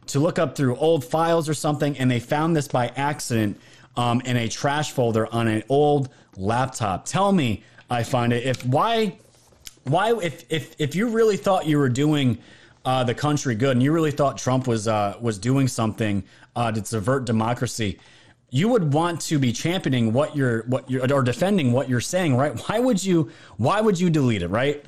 [0.08, 3.58] to look up through old files or something, and they found this by accident
[3.96, 7.04] um, in a trash folder on an old laptop.
[7.04, 8.44] Tell me, I find it.
[8.44, 9.18] If why,
[9.84, 12.38] why if if if you really thought you were doing
[12.84, 16.24] uh, the country good, and you really thought Trump was uh, was doing something
[16.56, 17.98] uh, to subvert democracy,
[18.50, 22.36] you would want to be championing what you're what you're or defending what you're saying,
[22.36, 22.58] right?
[22.68, 24.84] Why would you Why would you delete it, right?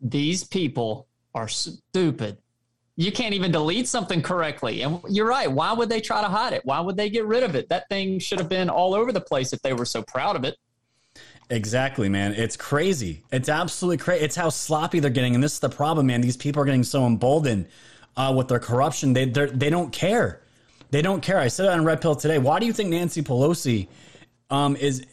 [0.00, 2.38] These people are stupid.
[2.96, 5.50] You can't even delete something correctly, and you're right.
[5.50, 6.64] Why would they try to hide it?
[6.66, 7.68] Why would they get rid of it?
[7.70, 10.44] That thing should have been all over the place if they were so proud of
[10.44, 10.56] it.
[11.50, 12.32] Exactly, man.
[12.34, 13.22] It's crazy.
[13.32, 14.24] It's absolutely crazy.
[14.24, 16.20] It's how sloppy they're getting, and this is the problem, man.
[16.20, 17.66] These people are getting so emboldened
[18.16, 19.12] uh, with their corruption.
[19.12, 20.42] They they don't care.
[20.90, 21.38] They don't care.
[21.38, 22.38] I said it on Red Pill today.
[22.38, 23.88] Why do you think Nancy Pelosi
[24.48, 25.04] um, is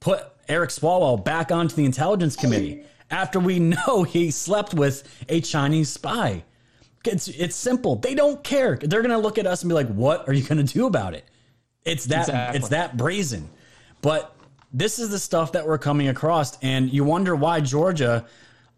[0.00, 5.40] put Eric Swalwell back onto the Intelligence Committee after we know he slept with a
[5.40, 6.44] Chinese spy?
[7.06, 7.96] It's it's simple.
[7.96, 8.76] They don't care.
[8.76, 11.24] They're gonna look at us and be like, "What are you gonna do about it?"
[11.84, 12.58] It's that exactly.
[12.58, 13.48] it's that brazen.
[14.02, 14.31] But
[14.72, 18.24] this is the stuff that we're coming across, and you wonder why Georgia,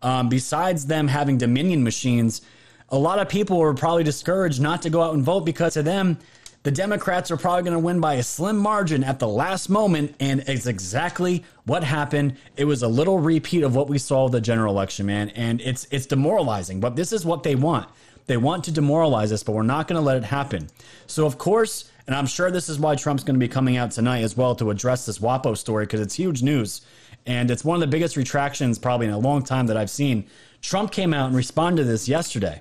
[0.02, 2.42] um, besides them having Dominion machines,
[2.88, 5.82] a lot of people were probably discouraged not to go out and vote because to
[5.82, 6.18] them,
[6.64, 10.14] the Democrats are probably going to win by a slim margin at the last moment,
[10.18, 12.36] and it's exactly what happened.
[12.56, 15.60] It was a little repeat of what we saw with the general election, man, and
[15.60, 16.80] it's it's demoralizing.
[16.80, 17.88] But this is what they want.
[18.26, 20.68] They want to demoralize us, but we're not going to let it happen.
[21.06, 23.90] So, of course, And I'm sure this is why Trump's going to be coming out
[23.90, 26.82] tonight as well to address this WAPO story because it's huge news.
[27.26, 30.26] And it's one of the biggest retractions probably in a long time that I've seen.
[30.60, 32.60] Trump came out and responded to this yesterday.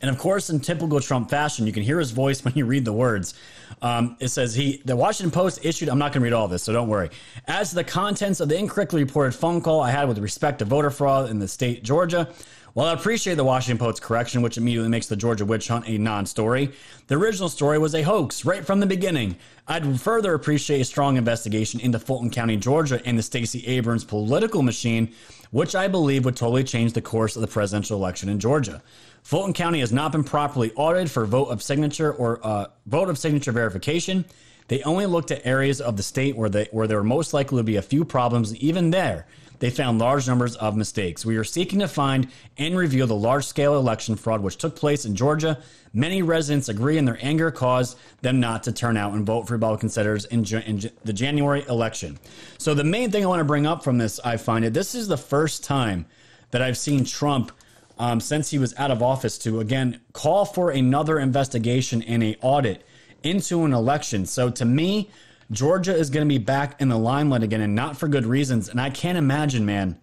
[0.00, 2.84] And of course, in typical Trump fashion, you can hear his voice when you read
[2.84, 3.34] the words.
[3.82, 5.88] Um, it says he, the Washington Post issued.
[5.88, 7.10] I'm not going to read all this, so don't worry.
[7.48, 10.64] As to the contents of the incorrectly reported phone call I had with respect to
[10.64, 12.28] voter fraud in the state Georgia,
[12.76, 15.96] while I appreciate the Washington Post's correction, which immediately makes the Georgia witch hunt a
[15.96, 16.72] non story,
[17.06, 19.36] the original story was a hoax right from the beginning.
[19.66, 24.60] I'd further appreciate a strong investigation into Fulton County, Georgia, and the Stacey Abrams political
[24.60, 25.10] machine,
[25.52, 28.82] which I believe would totally change the course of the presidential election in Georgia.
[29.22, 33.16] Fulton County has not been properly audited for vote of signature or uh, vote of
[33.16, 34.26] signature verification.
[34.68, 37.56] They only looked at areas of the state where they where there were most likely
[37.56, 38.54] to be a few problems.
[38.56, 39.26] Even there,
[39.58, 41.24] they found large numbers of mistakes.
[41.24, 45.04] We are seeking to find and reveal the large scale election fraud which took place
[45.04, 45.58] in Georgia.
[45.92, 49.54] Many residents agree, and their anger caused them not to turn out and vote for
[49.54, 52.18] Republican senators in, in the January election.
[52.58, 54.94] So, the main thing I want to bring up from this, I find it this
[54.94, 56.06] is the first time
[56.50, 57.52] that I've seen Trump.
[57.98, 62.36] Um, since he was out of office, to again call for another investigation and a
[62.42, 62.84] audit
[63.22, 64.26] into an election.
[64.26, 65.10] So to me,
[65.50, 68.68] Georgia is going to be back in the limelight again, and not for good reasons.
[68.68, 69.98] And I can't imagine, man,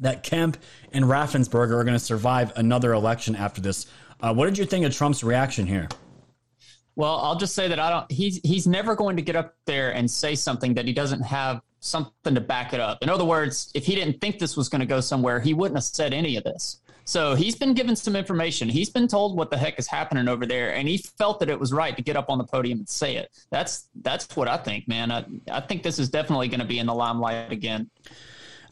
[0.00, 0.58] that Kemp
[0.92, 3.86] and Raffensperger are going to survive another election after this.
[4.20, 5.88] Uh, what did you think of Trump's reaction here?
[6.94, 8.10] Well, I'll just say that I don't.
[8.10, 11.60] He's he's never going to get up there and say something that he doesn't have
[11.80, 12.98] something to back it up.
[13.02, 15.76] In other words, if he didn't think this was going to go somewhere, he wouldn't
[15.76, 16.80] have said any of this.
[17.06, 18.68] So he's been given some information.
[18.68, 21.58] He's been told what the heck is happening over there, and he felt that it
[21.58, 23.30] was right to get up on the podium and say it.
[23.48, 25.12] That's that's what I think, man.
[25.12, 27.88] I, I think this is definitely going to be in the limelight again.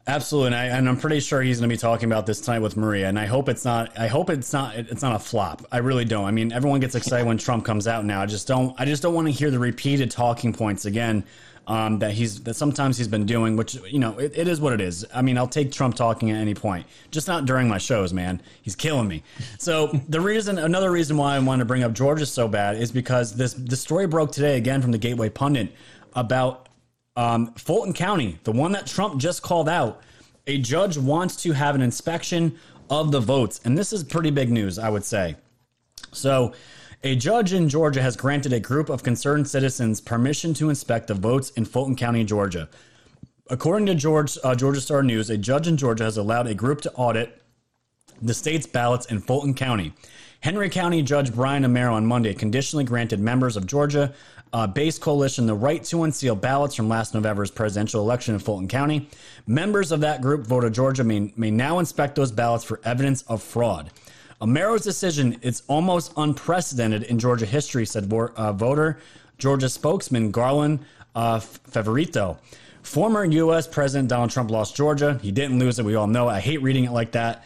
[0.07, 2.59] Absolutely, and, I, and I'm pretty sure he's going to be talking about this tonight
[2.59, 3.09] with Maria.
[3.09, 3.97] And I hope it's not.
[3.97, 4.75] I hope it's not.
[4.75, 5.65] It's not a flop.
[5.71, 6.25] I really don't.
[6.25, 8.21] I mean, everyone gets excited when Trump comes out now.
[8.21, 8.75] I just don't.
[8.81, 11.25] I just don't want to hear the repeated talking points again
[11.67, 14.73] um, that he's that sometimes he's been doing, which you know it, it is what
[14.73, 15.07] it is.
[15.15, 18.43] I mean, I'll take Trump talking at any point, just not during my shows, man.
[18.63, 19.23] He's killing me.
[19.59, 22.93] So the reason, another reason why I wanted to bring up Georgia so bad is
[22.93, 25.73] because this the story broke today again from the Gateway Pundit
[26.15, 26.69] about
[27.17, 30.03] um, Fulton County, the one that Trump just called out.
[30.47, 32.59] A judge wants to have an inspection
[32.91, 35.37] of the votes, and this is pretty big news, I would say.
[36.13, 36.53] So
[37.05, 41.15] a judge in Georgia has granted a group of concerned citizens permission to inspect the
[41.15, 42.67] votes in Fulton County, Georgia.
[43.51, 46.81] According to George, uh, Georgia Star News, a judge in Georgia has allowed a group
[46.81, 47.43] to audit
[48.23, 49.93] the state's ballots in Fulton County.
[50.41, 54.15] Henry County Judge Brian Amero on Monday conditionally granted members of Georgia
[54.55, 58.69] uh, based coalition the right to unseal ballots from last November's presidential election in Fulton
[58.69, 59.11] County.
[59.47, 63.23] Members of that group, Vote of Georgia, may, may now inspect those ballots for evidence
[63.23, 63.91] of fraud.
[64.41, 68.99] Amero's decision is almost unprecedented in Georgia history, said uh, voter
[69.39, 70.81] Georgia spokesman Garland
[71.15, 72.39] uh, Favorito.
[72.83, 73.67] Former U.S.
[73.67, 75.19] President Donald Trump lost Georgia.
[75.23, 75.85] He didn't lose it.
[75.85, 76.29] We all know.
[76.29, 77.45] I hate reading it like that.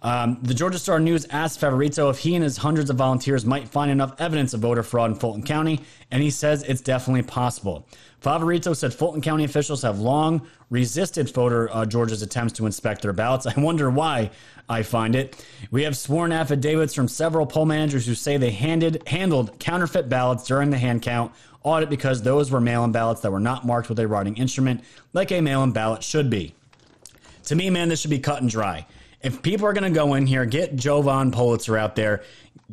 [0.00, 3.68] Um, the Georgia Star News asked Favorito if he and his hundreds of volunteers might
[3.68, 7.86] find enough evidence of voter fraud in Fulton County, and he says it's definitely possible.
[8.20, 13.12] Favorito said Fulton County officials have long resisted voter uh, Georgia's attempts to inspect their
[13.12, 13.46] ballots.
[13.46, 14.30] I wonder why.
[14.68, 15.42] I find it.
[15.70, 20.46] We have sworn affidavits from several poll managers who say they handed handled counterfeit ballots
[20.46, 23.98] during the hand count audit because those were mail-in ballots that were not marked with
[23.98, 26.54] a writing instrument, like a mail-in ballot should be.
[27.44, 28.86] To me, man, this should be cut and dry.
[29.20, 32.22] If people are going to go in here, get Jovan Pulitzer out there,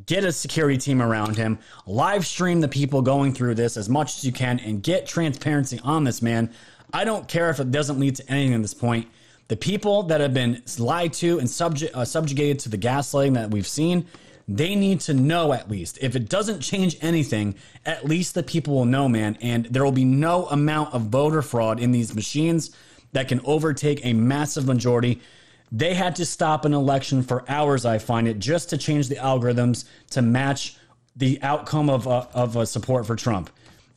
[0.06, 4.18] get a security team around him, live stream the people going through this as much
[4.18, 6.52] as you can, and get transparency on this, man.
[6.94, 9.08] I don't care if it doesn't lead to anything at this point.
[9.48, 13.52] The people that have been lied to and subject, uh, subjugated to the gaslighting that
[13.52, 14.06] we've seen,
[14.48, 15.98] they need to know at least.
[16.02, 17.56] If it doesn't change anything,
[17.86, 19.38] at least the people will know, man.
[19.42, 22.76] And there will be no amount of voter fraud in these machines
[23.14, 25.22] that can overtake a massive majority.
[25.72, 29.16] They had to stop an election for hours, I find it, just to change the
[29.16, 30.78] algorithms to match
[31.16, 33.50] the outcome of, uh, of a support for Trump.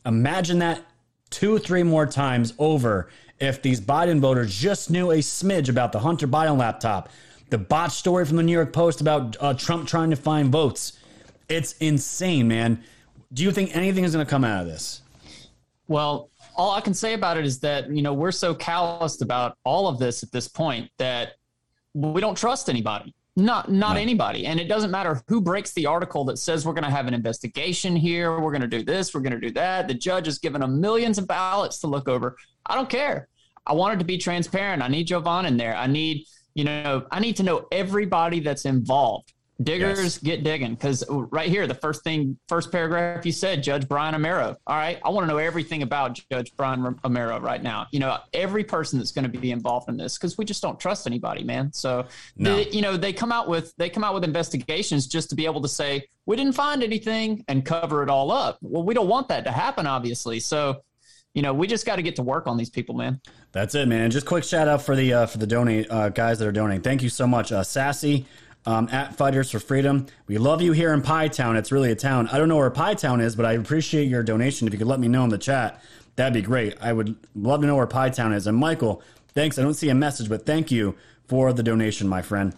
[0.05, 0.83] Imagine that
[1.29, 5.99] two, three more times over if these Biden voters just knew a smidge about the
[5.99, 7.09] Hunter Biden laptop,
[7.49, 10.99] the botch story from the New York Post about uh, Trump trying to find votes.
[11.47, 12.83] It's insane, man.
[13.33, 15.01] Do you think anything is going to come out of this?
[15.87, 19.57] Well, all I can say about it is that, you know, we're so calloused about
[19.63, 21.33] all of this at this point that
[21.93, 23.13] we don't trust anybody.
[23.35, 24.01] Not not no.
[24.01, 24.45] anybody.
[24.45, 27.13] And it doesn't matter who breaks the article that says we're going to have an
[27.13, 29.87] investigation here, we're going to do this, we're going to do that.
[29.87, 32.35] The judge has given them millions of ballots to look over.
[32.65, 33.29] I don't care.
[33.65, 34.81] I wanted to be transparent.
[34.81, 35.75] I need Jovan in there.
[35.75, 39.33] I need, you know, I need to know everybody that's involved.
[39.61, 40.17] Diggers Yes.
[40.19, 44.55] get digging because right here, the first thing, first paragraph you said, Judge Brian Amero.
[44.65, 47.85] All right, I want to know everything about Judge Brian Amero right now.
[47.91, 50.79] You know, every person that's going to be involved in this because we just don't
[50.79, 51.73] trust anybody, man.
[51.73, 52.05] So,
[52.37, 52.55] No.
[52.55, 55.45] the- you know, they come out with they come out with investigations just to be
[55.45, 58.59] able to say we didn't find anything and cover it all up.
[58.61, 60.39] Well, we don't want that to happen, obviously.
[60.39, 60.83] So,
[61.33, 63.19] you know, we just got to get to work on these people, man.
[63.51, 64.09] That's it, man.
[64.09, 66.81] Just quick shout out for the uh, for the donate uh, guys that are donating.
[66.81, 68.25] Thank you so much, uh, Sassy
[68.65, 70.05] um, at Fighters for Freedom.
[70.27, 71.55] We love you here in Pie Town.
[71.55, 72.27] It's really a town.
[72.27, 74.67] I don't know where Pie Town is, but I appreciate your donation.
[74.67, 75.81] If you could let me know in the chat,
[76.15, 76.75] that'd be great.
[76.81, 78.47] I would love to know where Pie Town is.
[78.47, 79.01] And Michael,
[79.33, 79.57] thanks.
[79.57, 80.95] I don't see a message, but thank you
[81.27, 82.55] for the donation, my friend.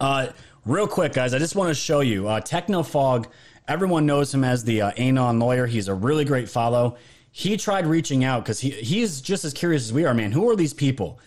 [0.00, 0.28] Uh,
[0.64, 3.26] real quick, guys, I just want to show you uh, Technofog.
[3.68, 5.66] Everyone knows him as the uh, Anon lawyer.
[5.66, 6.96] He's a really great follow.
[7.32, 10.32] He tried reaching out because he, he's just as curious as we are, man.
[10.32, 11.18] Who are these people?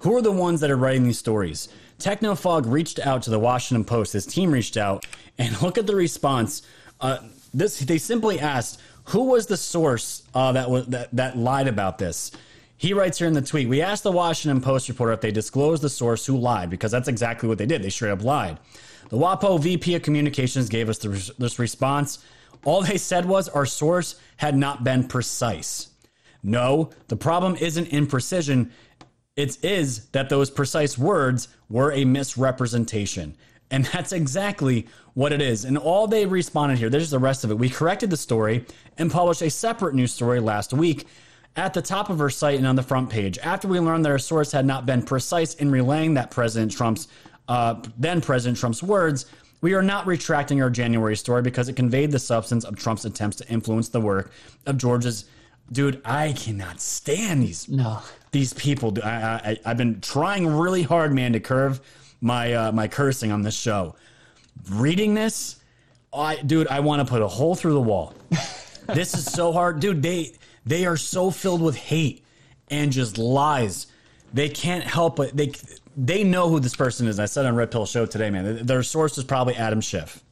[0.00, 1.68] Who are the ones that are writing these stories?
[1.98, 4.12] Technofog reached out to the Washington Post.
[4.12, 5.06] His team reached out,
[5.38, 6.62] and look at the response.
[7.00, 7.18] Uh,
[7.52, 11.98] this they simply asked, "Who was the source uh, that was that, that lied about
[11.98, 12.32] this?"
[12.78, 15.82] He writes here in the tweet, we asked the Washington Post reporter if they disclosed
[15.82, 17.82] the source who lied, because that's exactly what they did.
[17.82, 18.58] They straight up lied.
[19.08, 22.18] The WAPO VP of Communications gave us the, this response.
[22.64, 25.88] All they said was our source had not been precise.
[26.42, 28.72] No, the problem isn't in precision.
[29.36, 33.36] It is that those precise words were a misrepresentation.
[33.70, 35.64] And that's exactly what it is.
[35.64, 37.58] And all they responded here, there's the rest of it.
[37.58, 38.64] We corrected the story
[38.96, 41.06] and published a separate news story last week
[41.56, 44.12] at the top of our site and on the front page after we learned that
[44.12, 47.08] our source had not been precise in relaying that President Trump's
[47.48, 49.26] uh, then President Trump's words.
[49.60, 53.36] We are not retracting our January story because it conveyed the substance of Trump's attempts
[53.38, 54.32] to influence the work
[54.66, 55.24] of Georgia's.
[55.70, 57.98] Dude, I cannot stand these No.
[58.30, 58.94] these people.
[59.02, 61.80] I, I, I've been trying really hard, man, to curve
[62.20, 63.96] my uh, my cursing on this show.
[64.70, 65.56] Reading this,
[66.12, 68.14] I dude, I want to put a hole through the wall.
[68.86, 70.02] this is so hard, dude.
[70.02, 70.32] They
[70.64, 72.24] they are so filled with hate
[72.68, 73.86] and just lies.
[74.32, 75.36] They can't help it.
[75.36, 75.52] They
[75.96, 77.18] they know who this person is.
[77.18, 78.64] I said on Red Pill Show today, man.
[78.66, 80.22] Their source is probably Adam Schiff.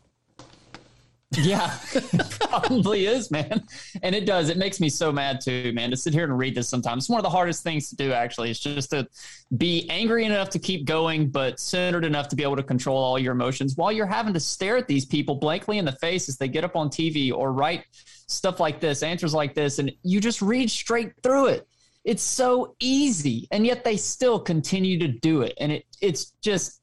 [1.36, 1.78] Yeah,
[2.30, 3.64] probably is, man.
[4.02, 4.48] And it does.
[4.48, 7.04] It makes me so mad too, man, to sit here and read this sometimes.
[7.04, 8.50] It's one of the hardest things to do, actually.
[8.50, 9.08] It's just to
[9.56, 13.18] be angry enough to keep going, but centered enough to be able to control all
[13.18, 16.36] your emotions while you're having to stare at these people blankly in the face as
[16.36, 17.84] they get up on TV or write
[18.26, 21.68] stuff like this, answers like this, and you just read straight through it.
[22.04, 25.54] It's so easy, and yet they still continue to do it.
[25.58, 26.80] And it it's just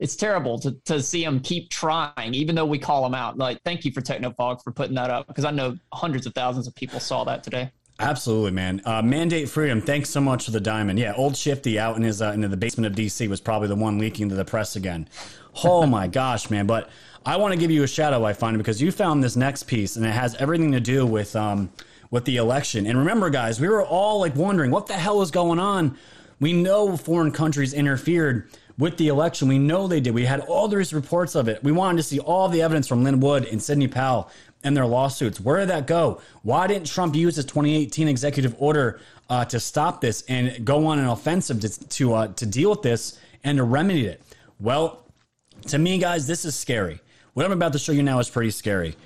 [0.00, 3.38] it's terrible to, to see them keep trying, even though we call them out.
[3.38, 6.66] Like, thank you for Technofog for putting that up because I know hundreds of thousands
[6.66, 7.70] of people saw that today.
[8.00, 8.82] Absolutely, man.
[8.84, 9.80] Uh, Mandate freedom.
[9.80, 10.98] Thanks so much for the diamond.
[10.98, 13.76] Yeah, old Shifty out in his uh, into the basement of DC was probably the
[13.76, 15.08] one leaking to the press again.
[15.62, 16.66] Oh my gosh, man!
[16.66, 16.90] But
[17.24, 19.64] I want to give you a shout out, I find, because you found this next
[19.64, 21.70] piece, and it has everything to do with um
[22.10, 22.86] with the election.
[22.86, 25.96] And remember, guys, we were all like wondering what the hell is going on.
[26.40, 29.48] We know foreign countries interfered with the election.
[29.48, 30.14] We know they did.
[30.14, 31.62] We had all these reports of it.
[31.62, 34.30] We wanted to see all the evidence from Lin Wood and Sidney Powell
[34.62, 35.40] and their lawsuits.
[35.40, 36.20] Where did that go?
[36.42, 40.98] Why didn't Trump use his 2018 executive order uh, to stop this and go on
[40.98, 44.22] an offensive to to, uh, to deal with this and to remedy it?
[44.58, 45.06] Well,
[45.68, 47.00] to me, guys, this is scary.
[47.34, 48.96] What I'm about to show you now is pretty scary.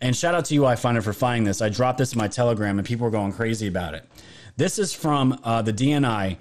[0.00, 1.62] And shout out to you, I find it for finding this.
[1.62, 4.06] I dropped this in my Telegram, and people were going crazy about it.
[4.56, 6.36] This is from uh, the DNI.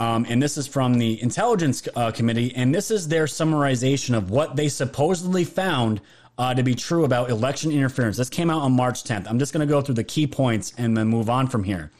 [0.00, 4.30] Um, and this is from the Intelligence uh, Committee, and this is their summarization of
[4.30, 6.00] what they supposedly found
[6.38, 8.16] uh, to be true about election interference.
[8.16, 9.26] This came out on March 10th.
[9.28, 11.90] I'm just going to go through the key points and then move on from here.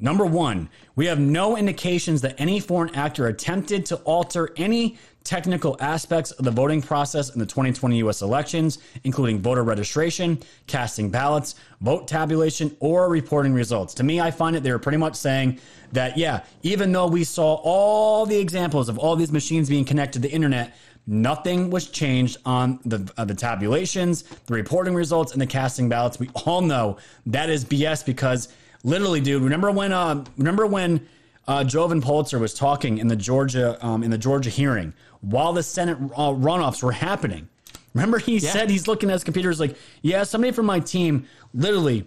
[0.00, 5.76] Number one, we have no indications that any foreign actor attempted to alter any technical
[5.80, 8.22] aspects of the voting process in the 2020 U.S.
[8.22, 13.92] elections, including voter registration, casting ballots, vote tabulation, or reporting results.
[13.94, 15.58] To me, I find it they were pretty much saying
[15.92, 20.22] that, yeah, even though we saw all the examples of all these machines being connected
[20.22, 20.76] to the internet,
[21.08, 26.20] nothing was changed on the uh, the tabulations, the reporting results, and the casting ballots.
[26.20, 28.48] We all know that is BS because
[28.84, 31.06] literally, dude, remember when uh, remember when
[31.46, 35.62] uh, Jovan Pulitzer was talking in the Georgia um, in the Georgia hearing while the
[35.62, 37.48] Senate uh, runoffs were happening.
[37.94, 38.50] Remember, he Yeah.
[38.50, 39.48] said he's looking at his computer.
[39.50, 42.06] He's like, "Yeah, somebody from my team literally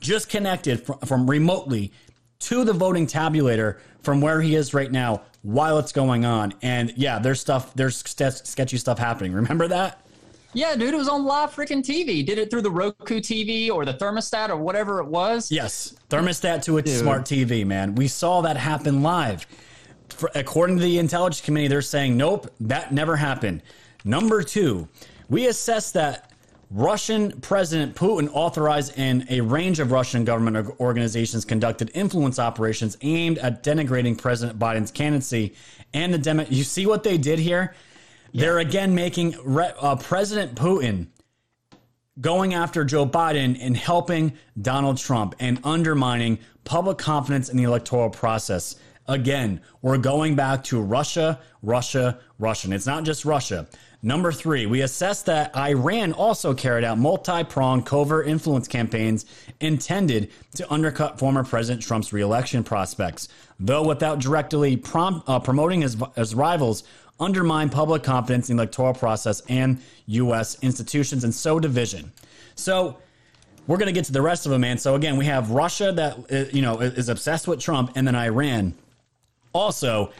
[0.00, 1.92] just connected from, from remotely
[2.40, 6.92] to the voting tabulator from where he is right now while it's going on." And
[6.96, 9.32] yeah, there's stuff, there's ske- sketchy stuff happening.
[9.32, 10.00] Remember that?
[10.54, 12.24] Yeah, dude, it was on live freaking TV.
[12.24, 15.50] Did it through the Roku TV or the thermostat or whatever it was.
[15.50, 16.98] Yes, thermostat to a Dude.
[16.98, 17.94] smart TV, man.
[17.94, 19.46] We saw that happen live.
[20.10, 23.62] For, according to the intelligence committee, they're saying, nope, that never happened.
[24.04, 24.88] Number two,
[25.30, 26.30] we assess that
[26.70, 33.38] Russian President Putin authorized and a range of Russian government organizations conducted influence operations aimed
[33.38, 35.54] at denigrating President Biden's candidacy
[35.94, 37.74] and the Demo- You see what they did here?
[38.34, 41.08] They're again making re- uh, President Putin
[42.20, 48.10] going after Joe Biden and helping Donald Trump and undermining public confidence in the electoral
[48.10, 48.76] process.
[49.06, 52.72] Again, we're going back to Russia, Russia, Russian.
[52.72, 53.66] It's not just Russia.
[54.04, 59.26] Number three, we assess that Iran also carried out multi pronged covert influence campaigns
[59.60, 63.28] intended to undercut former President Trump's reelection prospects,
[63.60, 66.82] though without directly prom- uh, promoting his, his rivals,
[67.20, 70.58] undermine public confidence in the electoral process and U.S.
[70.62, 72.12] institutions and sow division.
[72.54, 72.98] So,
[73.66, 74.76] we're going to get to the rest of them, man.
[74.76, 78.16] So again, we have Russia that uh, you know is obsessed with Trump, and then
[78.16, 78.74] Iran
[79.52, 80.12] also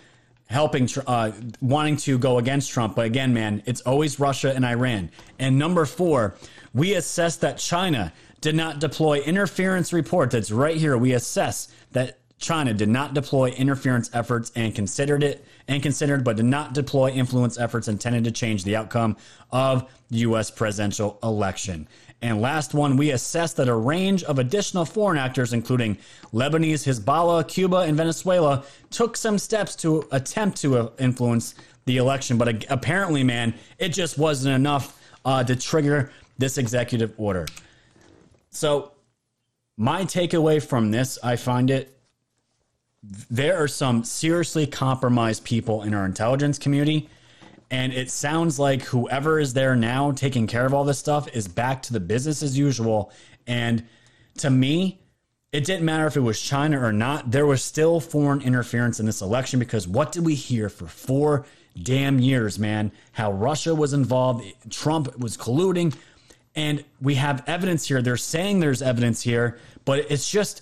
[0.46, 2.94] helping, uh, wanting to go against Trump.
[2.94, 5.10] But again, man, it's always Russia and Iran.
[5.38, 6.36] And number four,
[6.74, 10.30] we assess that China did not deploy interference report.
[10.30, 10.98] That's right here.
[10.98, 16.36] We assess that China did not deploy interference efforts and considered it and considered, but
[16.36, 19.16] did not deploy influence efforts intended to change the outcome
[19.50, 20.50] of the U.S.
[20.50, 21.88] presidential election.
[22.20, 25.98] And last one, we assessed that a range of additional foreign actors, including
[26.32, 31.54] Lebanese, Hezbollah, Cuba, and Venezuela, took some steps to attempt to uh, influence
[31.86, 32.38] the election.
[32.38, 37.46] But apparently, man, it just wasn't enough uh, to trigger this executive order.
[38.50, 38.92] So,
[39.76, 41.91] my takeaway from this, I find it
[43.02, 47.08] there are some seriously compromised people in our intelligence community
[47.72, 51.48] and it sounds like whoever is there now taking care of all this stuff is
[51.48, 53.10] back to the business as usual.
[53.46, 53.84] And
[54.38, 55.00] to me,
[55.52, 57.30] it didn't matter if it was China or not.
[57.30, 61.46] There was still foreign interference in this election because what did we hear for four
[61.82, 62.92] damn years, man?
[63.12, 65.96] How Russia was involved, Trump was colluding.
[66.54, 68.02] And we have evidence here.
[68.02, 70.60] They're saying there's evidence here, but it's just,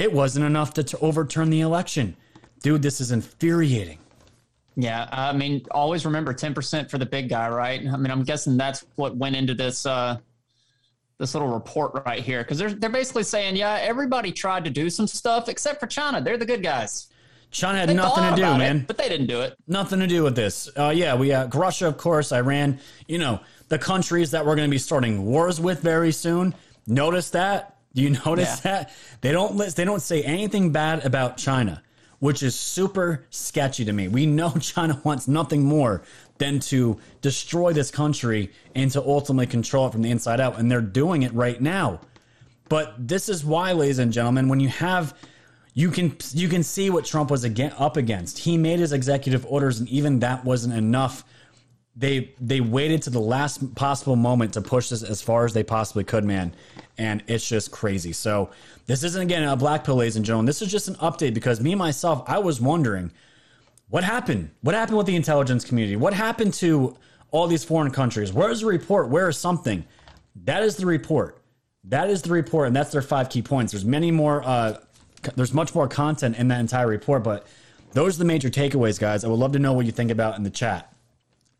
[0.00, 2.16] it wasn't enough to, to overturn the election.
[2.62, 3.98] Dude, this is infuriating.
[4.74, 7.80] Yeah, I mean, always remember ten percent for the big guy, right?
[7.86, 10.18] I mean, I'm guessing that's what went into this uh,
[11.18, 14.88] this little report right here because they're they're basically saying, yeah, everybody tried to do
[14.88, 16.22] some stuff except for China.
[16.22, 17.08] They're the good guys.
[17.50, 18.76] China had they nothing to do, man.
[18.78, 19.54] It, but they didn't do it.
[19.66, 20.70] Nothing to do with this.
[20.78, 22.78] Uh, yeah, we uh, Russia, of course, Iran.
[23.06, 26.54] You know, the countries that we're going to be starting wars with very soon.
[26.86, 27.76] Notice that?
[27.94, 28.70] Do you notice yeah.
[28.70, 31.82] that they don't list, they don't say anything bad about China?
[32.20, 34.06] which is super sketchy to me.
[34.06, 36.02] We know China wants nothing more
[36.38, 40.58] than to destroy this country and to ultimately control it from the inside out.
[40.58, 42.00] And they're doing it right now.
[42.68, 45.14] But this is why, ladies and gentlemen, when you have
[45.72, 48.38] you can you can see what Trump was again, up against.
[48.38, 51.24] He made his executive orders, and even that wasn't enough.
[51.96, 55.64] They they waited to the last possible moment to push this as far as they
[55.64, 56.54] possibly could, man.
[56.96, 58.12] And it's just crazy.
[58.12, 58.50] So
[58.86, 60.46] this isn't again a black pill, ladies and gentlemen.
[60.46, 63.10] This is just an update because me myself, I was wondering
[63.88, 64.50] what happened.
[64.60, 65.96] What happened with the intelligence community?
[65.96, 66.96] What happened to
[67.32, 68.32] all these foreign countries?
[68.32, 69.08] Where's the report?
[69.08, 69.84] Where is something?
[70.44, 71.42] That is the report.
[71.84, 73.72] That is the report, and that's their five key points.
[73.72, 74.42] There's many more.
[74.44, 74.78] Uh,
[75.34, 77.46] there's much more content in that entire report, but
[77.92, 79.24] those are the major takeaways, guys.
[79.24, 80.89] I would love to know what you think about in the chat.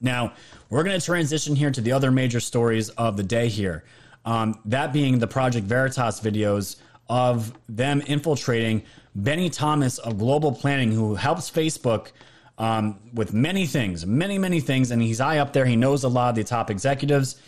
[0.01, 0.33] Now,
[0.69, 3.85] we're going to transition here to the other major stories of the day here.
[4.25, 6.77] Um, that being the Project Veritas videos
[7.09, 8.83] of them infiltrating
[9.15, 12.13] Benny Thomas of Global Planning, who helps Facebook
[12.59, 14.91] um, with many things, many, many things.
[14.91, 15.65] And he's high up there.
[15.65, 17.41] He knows a lot of the top executives.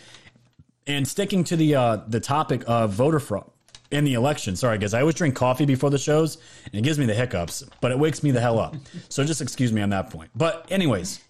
[0.85, 3.49] And sticking to the uh, the topic of voter fraud
[3.89, 4.55] in the election.
[4.57, 4.93] Sorry, guys.
[4.93, 7.99] I always drink coffee before the shows, and it gives me the hiccups, but it
[7.99, 8.75] wakes me the hell up.
[9.07, 10.31] So just excuse me on that point.
[10.35, 11.21] But, anyways,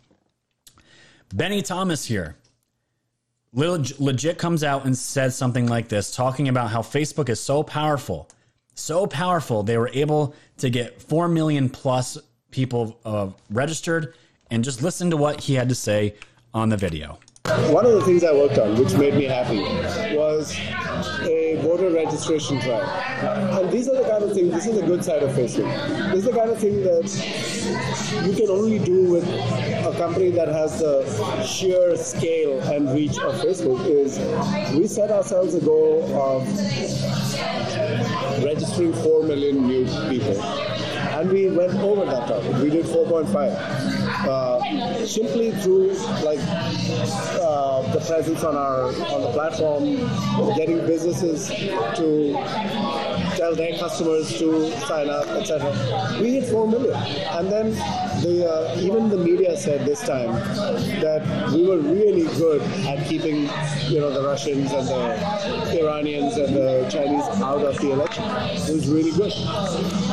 [1.33, 2.35] Benny Thomas here
[3.55, 8.29] legit comes out and says something like this, talking about how Facebook is so powerful,
[8.75, 12.19] so powerful, they were able to get 4 million plus
[12.51, 14.13] people uh, registered.
[14.51, 16.13] And just listen to what he had to say
[16.53, 17.17] on the video.
[17.71, 19.61] One of the things I worked on, which made me happy,
[20.15, 20.55] was
[21.21, 22.87] a voter registration drive.
[23.57, 25.69] And these are the kind of things, this is the good side of Facebook.
[26.11, 30.47] This is the kind of thing that you can only do with a company that
[30.47, 34.19] has the sheer scale and reach of Facebook is
[34.77, 36.47] we set ourselves a goal of
[38.43, 40.41] registering 4 million new people.
[40.41, 42.55] And we went over that target.
[42.61, 43.92] We did 4.5
[44.27, 45.93] uh, simply through
[46.23, 49.85] like uh, the presence on our on the platform,
[50.55, 52.33] getting businesses to
[53.35, 55.71] tell their customers to sign up, etc.
[56.21, 57.71] We hit four million, and then
[58.21, 60.33] the, uh, even the media said this time
[61.01, 63.49] that we were really good at keeping,
[63.91, 68.23] you know, the Russians and the Iranians and the Chinese out of the election.
[68.23, 69.33] It was really good.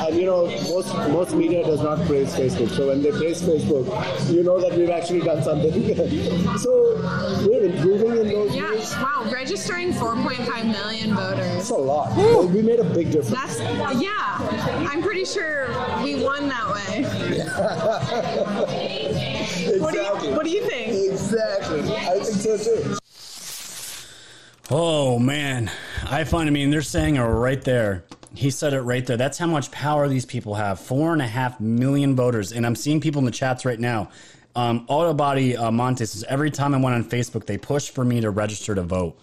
[0.07, 2.71] And you know, most most media does not praise Facebook.
[2.71, 3.87] So when they praise Facebook,
[4.33, 5.71] you know that we've actually done something.
[6.59, 6.97] so
[7.47, 8.93] we're improving in those Yeah, ways.
[8.97, 11.47] wow, registering 4.5 million voters.
[11.55, 12.17] That's a lot.
[12.51, 13.59] We made a big difference.
[13.59, 15.69] That's, yeah, I'm pretty sure
[16.03, 17.07] we won that way.
[19.79, 21.13] What do you, what do you think?
[21.13, 21.81] Exactly.
[21.97, 22.97] I think so too.
[24.71, 25.71] Oh man,
[26.05, 26.49] I find.
[26.49, 28.05] I mean, they're saying it right there.
[28.35, 29.17] He said it right there.
[29.17, 30.79] That's how much power these people have.
[30.81, 34.11] Four and a half million voters, and I'm seeing people in the chats right now.
[34.55, 38.21] Um, Autobody uh, Montes says every time I went on Facebook, they pushed for me
[38.21, 39.19] to register to vote.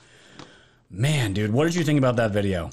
[0.89, 2.69] Man, dude, what did you think about that video?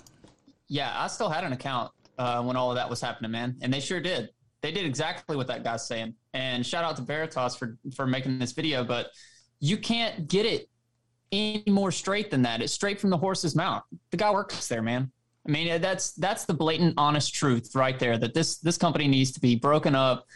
[0.68, 3.72] Yeah, I still had an account uh, when all of that was happening, man, and
[3.72, 4.30] they sure did.
[4.62, 6.14] They did exactly what that guy's saying.
[6.32, 9.10] And shout out to Veritas for for making this video, but
[9.60, 10.68] you can't get it
[11.32, 12.62] any more straight than that.
[12.62, 13.82] It's straight from the horse's mouth.
[14.10, 15.10] The guy works there, man.
[15.46, 18.16] I mean, that's that's the blatant, honest truth right there.
[18.16, 20.26] That this this company needs to be broken up.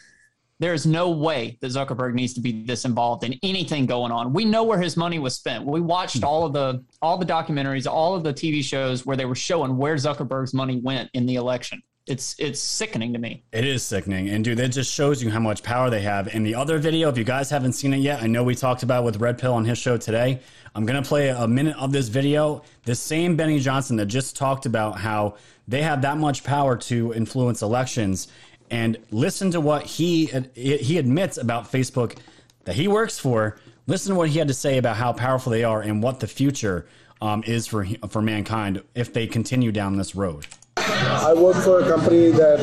[0.60, 4.32] There is no way that Zuckerberg needs to be this involved in anything going on.
[4.32, 5.64] We know where his money was spent.
[5.64, 9.24] We watched all of the all the documentaries, all of the TV shows where they
[9.24, 11.80] were showing where Zuckerberg's money went in the election.
[12.08, 13.44] It's it's sickening to me.
[13.52, 14.30] It is sickening.
[14.30, 16.34] And dude, that just shows you how much power they have.
[16.34, 18.82] And the other video, if you guys haven't seen it yet, I know we talked
[18.82, 20.40] about it with Red Pill on his show today.
[20.74, 22.62] I'm to play a minute of this video.
[22.84, 25.36] The same Benny Johnson that just talked about how
[25.68, 28.28] they have that much power to influence elections.
[28.70, 32.18] And listen to what he he admits about Facebook
[32.64, 33.58] that he works for.
[33.86, 36.26] Listen to what he had to say about how powerful they are and what the
[36.26, 36.86] future
[37.22, 40.46] um, is for for mankind if they continue down this road.
[40.76, 42.60] I work for a company that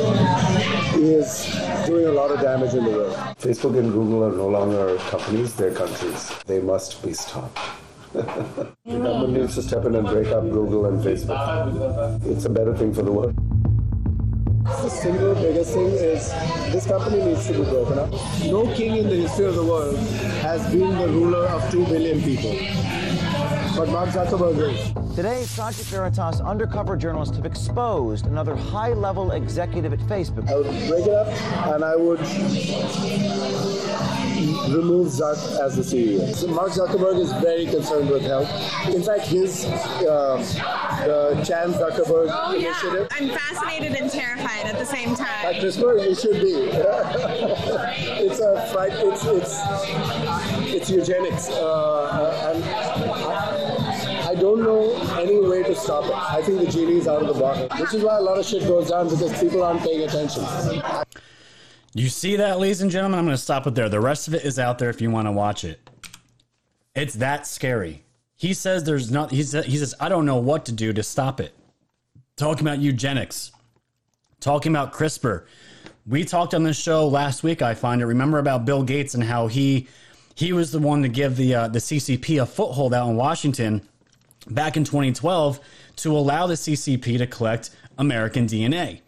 [0.95, 1.45] is
[1.85, 3.15] doing a lot of damage in the world.
[3.39, 6.31] Facebook and Google are no longer companies, they're countries.
[6.45, 7.59] They must be stopped.
[8.13, 12.25] the government needs to step in and break up Google and Facebook.
[12.25, 13.54] It's a better thing for the world.
[14.65, 16.31] The single biggest thing is
[16.73, 18.11] this company needs to be broken up.
[18.45, 19.95] No king in the history of the world
[20.41, 22.49] has been the ruler of 2 billion people.
[23.77, 25.15] But Mark Zuckerberg is.
[25.15, 30.49] Today, Project Veritas undercover journalists have exposed another high level executive at Facebook.
[30.49, 31.27] I would break it up
[31.75, 32.19] and I would
[34.73, 36.33] remove Zuck as the CEO.
[36.35, 38.49] So Mark Zuckerberg is very concerned with health.
[38.87, 40.37] In fact, his uh,
[41.05, 42.69] the Chan Zuckerberg Oh, yeah.
[42.69, 43.07] initiative.
[43.11, 45.27] I'm fascinated and terrified at the same time.
[45.45, 45.55] At.
[45.55, 46.53] CRISPR, it should be.
[48.25, 48.91] it's a fright.
[48.93, 49.59] It's it's
[50.75, 56.11] it's eugenics, uh, and I, I don't know any way to stop it.
[56.13, 58.45] I think the genie is out of the bottle, which is why a lot of
[58.45, 60.43] shit goes down because people aren't paying attention.
[61.97, 63.19] You see that, ladies and gentlemen?
[63.19, 63.87] I'm going to stop it there.
[63.87, 65.79] The rest of it is out there if you want to watch it.
[66.93, 68.03] It's that scary.
[68.35, 69.31] He says there's not.
[69.31, 71.53] He says, he says I don't know what to do to stop it.
[72.35, 73.53] Talking about eugenics,
[74.41, 75.45] talking about CRISPR.
[76.05, 77.61] We talked on this show last week.
[77.61, 78.05] I find it.
[78.07, 79.87] Remember about Bill Gates and how he
[80.35, 83.87] he was the one to give the uh, the CCP a foothold out in Washington
[84.49, 85.61] back in 2012
[85.95, 88.99] to allow the CCP to collect American DNA.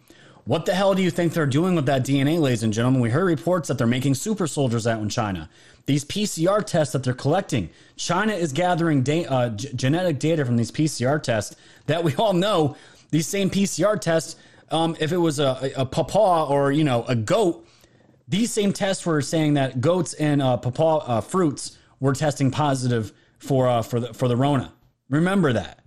[0.48, 3.02] What the hell do you think they're doing with that DNA, ladies and gentlemen?
[3.02, 5.50] We heard reports that they're making super soldiers out in China.
[5.84, 10.56] These PCR tests that they're collecting, China is gathering da- uh, g- genetic data from
[10.56, 12.76] these PCR tests that we all know.
[13.10, 14.36] These same PCR tests,
[14.70, 17.68] um, if it was a, a, a pawpaw or you know a goat,
[18.26, 23.12] these same tests were saying that goats and uh, pawpaw uh, fruits were testing positive
[23.36, 24.72] for uh, for the for the Rona.
[25.10, 25.80] Remember that.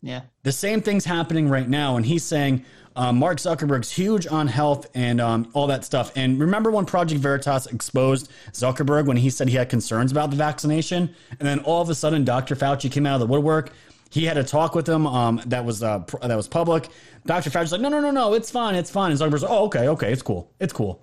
[0.00, 0.20] Yeah.
[0.44, 2.64] The same thing's happening right now, and he's saying
[2.96, 6.10] uh, Mark Zuckerberg's huge on health and um, all that stuff.
[6.16, 10.36] And remember when Project Veritas exposed Zuckerberg when he said he had concerns about the
[10.36, 12.56] vaccination, and then all of a sudden Dr.
[12.56, 13.70] Fauci came out of the woodwork.
[14.10, 16.88] He had a talk with him um, that was uh, pr- that was public.
[17.26, 17.50] Dr.
[17.50, 19.10] Fauci's like, no, no, no, no, it's fine, it's fine.
[19.10, 21.02] And Zuckerberg's like, oh, okay, okay, it's cool, it's cool,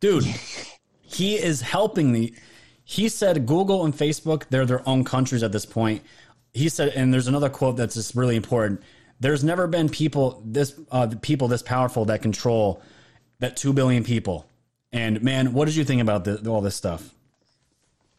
[0.00, 0.24] dude.
[1.02, 2.32] he is helping the.
[2.86, 6.02] He said Google and Facebook they're their own countries at this point.
[6.52, 8.82] He said, and there's another quote that's just really important.
[9.20, 12.82] There's never been people this uh, people this powerful that control
[13.38, 14.46] that two billion people.
[14.92, 17.14] And man, what did you think about the, all this stuff?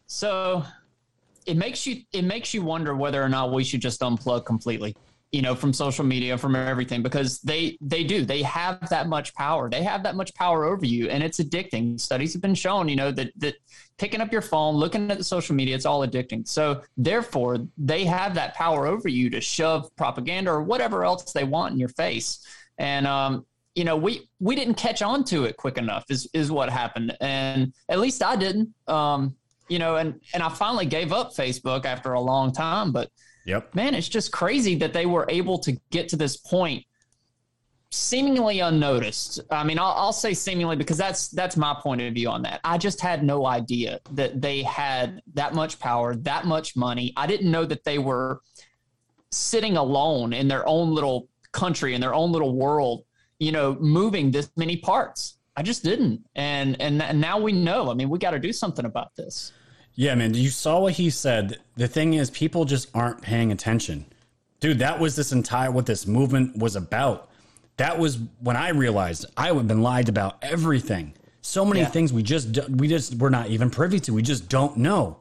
[0.06, 0.64] So
[1.46, 4.94] it makes you it makes you wonder whether or not we should just unplug completely,
[5.36, 9.34] you know, from social media, from everything, because they they do they have that much
[9.34, 9.68] power.
[9.68, 12.00] They have that much power over you, and it's addicting.
[12.00, 13.56] Studies have been shown, you know, that that
[13.98, 16.48] picking up your phone, looking at the social media, it's all addicting.
[16.48, 21.44] So therefore, they have that power over you to shove propaganda or whatever else they
[21.44, 22.42] want in your face.
[22.78, 26.06] And um, you know, we we didn't catch on to it quick enough.
[26.08, 28.72] Is is what happened, and at least I didn't.
[28.88, 29.36] Um,
[29.68, 32.90] you know, and and I finally gave up Facebook after a long time.
[32.90, 33.10] But
[33.46, 33.74] Yep.
[33.74, 36.84] man, it's just crazy that they were able to get to this point
[37.90, 39.40] seemingly unnoticed.
[39.50, 42.60] I mean, I'll, I'll say seemingly because that's that's my point of view on that.
[42.64, 47.12] I just had no idea that they had that much power, that much money.
[47.16, 48.40] I didn't know that they were
[49.30, 53.04] sitting alone in their own little country in their own little world,
[53.38, 55.38] you know, moving this many parts.
[55.56, 57.90] I just didn't, and and, and now we know.
[57.90, 59.52] I mean, we got to do something about this.
[59.96, 60.34] Yeah, man.
[60.34, 61.58] You saw what he said.
[61.76, 64.04] The thing is, people just aren't paying attention.
[64.60, 67.30] Dude, that was this entire what this movement was about.
[67.78, 71.14] That was when I realized I have been lied about everything.
[71.42, 71.86] So many Yeah.
[71.86, 74.12] things we just we just we're not even privy to.
[74.14, 75.18] We just don't know.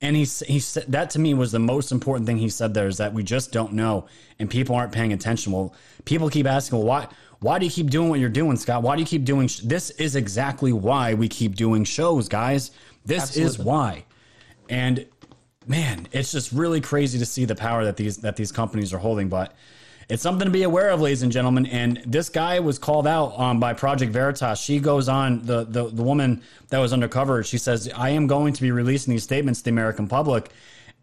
[0.00, 2.88] And he he said that to me was the most important thing he said there
[2.88, 4.06] is that we just don't know
[4.38, 5.52] and people aren't paying attention.
[5.52, 7.08] Well, people keep asking, well, why
[7.40, 8.82] why do you keep doing what you're doing, Scott?
[8.82, 9.60] Why do you keep doing sh-?
[9.60, 9.90] this?
[9.90, 12.70] Is exactly why we keep doing shows, guys.
[13.06, 14.04] This is why.
[14.68, 15.06] And
[15.66, 18.98] man, it's just really crazy to see the power that these that these companies are
[18.98, 19.28] holding.
[19.28, 19.54] But
[20.08, 21.66] it's something to be aware of, ladies and gentlemen.
[21.66, 24.60] And this guy was called out um, by Project Veritas.
[24.60, 27.42] She goes on the, the the woman that was undercover.
[27.42, 30.50] She says, "I am going to be releasing these statements to the American public,"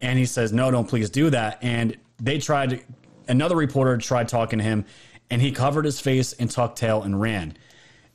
[0.02, 2.84] and he says, "No, don't please do that." And they tried.
[3.26, 4.84] Another reporter tried talking to him,
[5.30, 7.56] and he covered his face and tucked tail and ran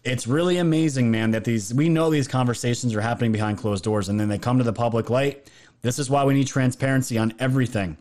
[0.05, 4.09] it's really amazing, man, that these we know these conversations are happening behind closed doors
[4.09, 5.51] and then they come to the public light.
[5.83, 7.97] This is why we need transparency on everything.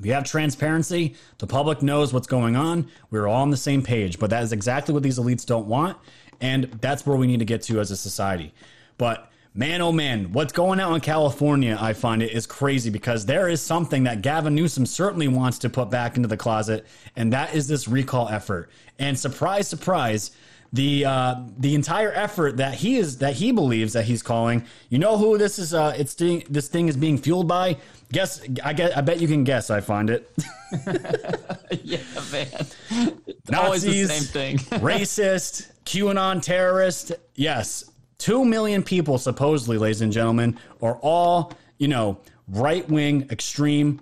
[0.00, 2.88] We have transparency, the public knows what's going on.
[3.10, 5.98] We're all on the same page, but that is exactly what these elites don't want,
[6.40, 8.54] and that's where we need to get to as a society.
[8.96, 13.26] But man, oh man, what's going on in California, I find it is crazy because
[13.26, 17.32] there is something that Gavin Newsom certainly wants to put back into the closet, and
[17.34, 18.70] that is this recall effort.
[18.98, 20.30] And surprise, surprise,
[20.72, 24.64] the uh, the entire effort that he is that he believes that he's calling.
[24.88, 25.74] You know who this is?
[25.74, 27.76] Uh, it's this thing is being fueled by.
[28.12, 28.96] Guess I get.
[28.96, 29.70] I bet you can guess.
[29.70, 30.30] I find it.
[31.82, 31.98] yeah,
[32.30, 32.66] man.
[33.56, 34.58] Always the Nazis, same thing.
[34.80, 37.12] racist, QAnon terrorist.
[37.34, 44.00] Yes, two million people supposedly, ladies and gentlemen, are all you know right wing extreme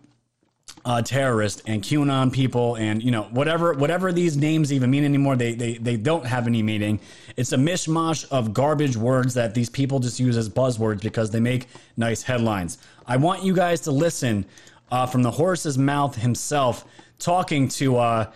[0.89, 5.36] uh, terrorist and QAnon people and you know whatever whatever these names even mean anymore.
[5.36, 6.99] They they they don't have any meaning.
[7.36, 11.41] It's a mishmash of garbage words that these people just use as buzzwords because they
[11.41, 11.66] make
[11.99, 12.78] nice headlines.
[13.07, 14.47] I want you guys to listen
[14.91, 16.86] uh, from the horse's mouth himself
[17.18, 17.99] talking to.
[17.99, 18.32] Uh,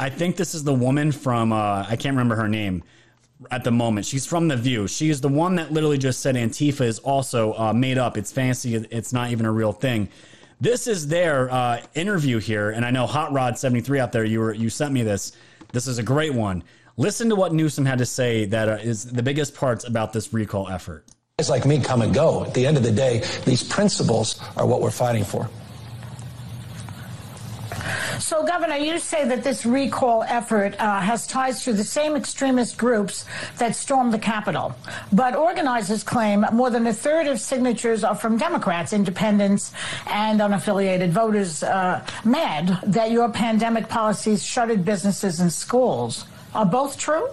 [0.00, 2.82] I think this is the woman from uh, I can't remember her name
[3.52, 4.04] at the moment.
[4.04, 4.88] She's from The View.
[4.88, 8.16] She is the one that literally just said Antifa is also uh, made up.
[8.16, 8.74] It's fancy.
[8.74, 10.08] It's not even a real thing.
[10.60, 14.24] This is their uh, interview here, and I know Hot Rod seventy three out there.
[14.24, 15.32] You were you sent me this.
[15.72, 16.64] This is a great one.
[16.96, 18.44] Listen to what Newsom had to say.
[18.44, 21.04] That uh, is the biggest parts about this recall effort.
[21.38, 22.44] Guys like me come and go.
[22.44, 25.48] At the end of the day, these principles are what we're fighting for.
[28.18, 32.78] So, Governor, you say that this recall effort uh, has ties to the same extremist
[32.78, 33.24] groups
[33.58, 34.74] that stormed the Capitol.
[35.12, 39.72] But organizers claim more than a third of signatures are from Democrats, independents,
[40.06, 46.24] and unaffiliated voters uh, mad that your pandemic policies shuttered businesses and schools.
[46.54, 47.28] Are both true?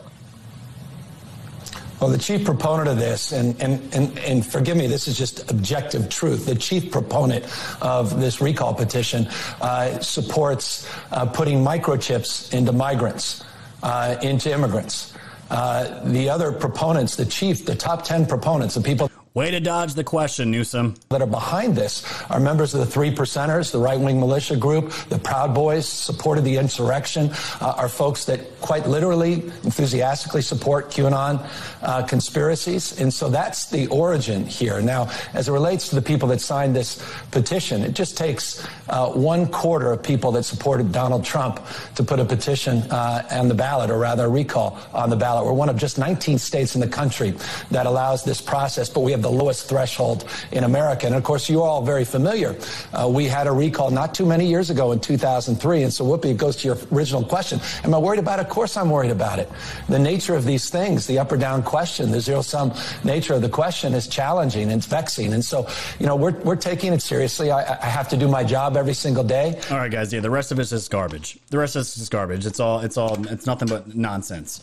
[2.00, 5.50] Well, the chief proponent of this, and, and, and, and forgive me, this is just
[5.50, 6.46] objective truth.
[6.46, 7.46] The chief proponent
[7.82, 9.28] of this recall petition
[9.62, 13.44] uh, supports uh, putting microchips into migrants,
[13.82, 15.14] uh, into immigrants.
[15.50, 19.96] Uh, the other proponents, the chief, the top 10 proponents, the people Way to dodge
[19.96, 20.96] the question, Newsom.
[21.10, 24.94] that are behind this are members of the Three Percenters, the right wing militia group,
[25.10, 27.30] the Proud Boys, supported the insurrection,
[27.60, 29.34] uh, are folks that quite literally,
[29.66, 31.46] enthusiastically support QAnon
[31.82, 33.02] uh, conspiracies.
[33.02, 34.82] And so that's the origin here.
[34.82, 39.10] Now, as it relates to the people that signed this petition, it just takes uh,
[39.10, 41.60] one quarter of people that supported Donald Trump
[41.96, 45.46] to put a petition uh, on the ballot, or rather a recall on the ballot.
[45.46, 47.34] We're one of just 19 states in the country
[47.72, 51.08] that allows this process, but we have the lowest threshold in America.
[51.08, 52.56] And of course, you're all very familiar.
[52.94, 55.82] Uh, we had a recall not too many years ago in 2003.
[55.82, 57.60] And so, Whoopi, it goes to your original question.
[57.84, 58.44] Am I worried about it?
[58.46, 59.50] Of course I'm worried about it.
[59.90, 62.72] The nature of these things, the up or down question, the zero sum
[63.04, 65.34] nature of the question is challenging and vexing.
[65.34, 65.68] And so,
[66.00, 67.50] you know, we're, we're taking it seriously.
[67.50, 69.60] I, I have to do my job every single day.
[69.72, 70.14] All right, guys.
[70.14, 71.40] Yeah, the rest of it's just garbage.
[71.50, 72.46] The rest of it's is garbage.
[72.46, 72.82] It's all.
[72.82, 73.26] It's all.
[73.28, 74.62] It's nothing but nonsense.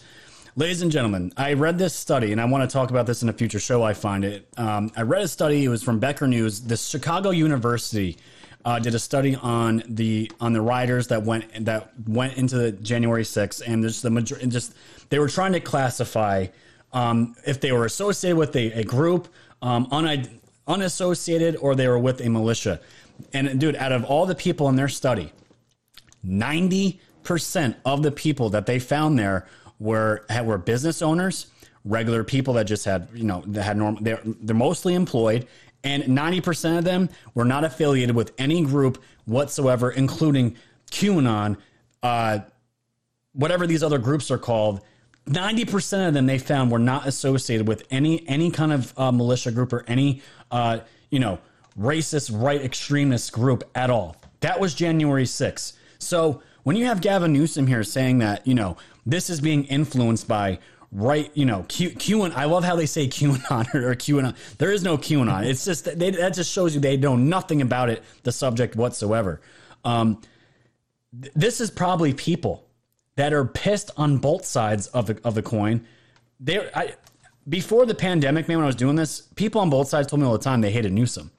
[0.55, 3.31] Ladies and gentlemen, I read this study, and I want to talk about this in
[3.31, 3.83] a future show.
[3.83, 4.47] I find it.
[4.59, 5.65] Um, I read a study.
[5.65, 6.61] It was from Becker News.
[6.61, 8.19] The Chicago University
[8.67, 12.73] uh, did a study on the on the riders that went that went into the
[12.73, 14.75] January 6th, and just the major, just
[15.09, 16.49] they were trying to classify
[16.93, 19.29] um, if they were associated with a, a group,
[19.63, 22.79] um, un, unassociated, or they were with a militia.
[23.33, 25.33] And dude, out of all the people in their study,
[26.23, 29.47] ninety percent of the people that they found there
[29.83, 31.49] were were business owners,
[31.85, 34.03] regular people that just had you know that had normal.
[34.03, 35.47] They're they're mostly employed,
[35.83, 40.57] and ninety percent of them were not affiliated with any group whatsoever, including
[40.91, 41.57] QAnon,
[42.03, 42.41] uh,
[43.33, 44.81] whatever these other groups are called.
[45.27, 49.13] Ninety percent of them they found were not associated with any any kind of uh,
[49.13, 50.81] militia group or any uh,
[51.11, 51.39] you know
[51.79, 54.17] racist right extremist group at all.
[54.41, 55.75] That was January 6th.
[55.99, 60.29] So when you have Gavin Newsom here saying that you know this is being influenced
[60.29, 60.59] by
[60.93, 62.35] right, you know, Q, QAnon.
[62.35, 64.37] I love how they say QAnon or QAnon.
[64.59, 65.47] There is no QAnon.
[65.53, 69.41] It's just they, that just shows you they know nothing about it, the subject whatsoever.
[69.85, 70.21] Um,
[71.21, 72.69] th- this is probably people
[73.17, 75.87] that are pissed on both sides of the of the coin.
[76.39, 76.95] They, I,
[77.49, 80.27] before the pandemic, man, when I was doing this, people on both sides told me
[80.27, 81.31] all the time they hated Newsom.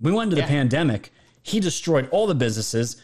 [0.00, 0.46] We went into yeah.
[0.46, 1.12] the pandemic.
[1.42, 3.00] He destroyed all the businesses.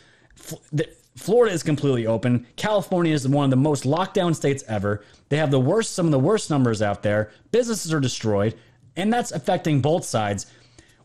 [1.17, 2.47] Florida is completely open.
[2.57, 5.05] California is one of the most locked down states ever.
[5.29, 7.31] They have the worst, some of the worst numbers out there.
[7.51, 8.55] Businesses are destroyed,
[8.97, 10.47] and that's affecting both sides.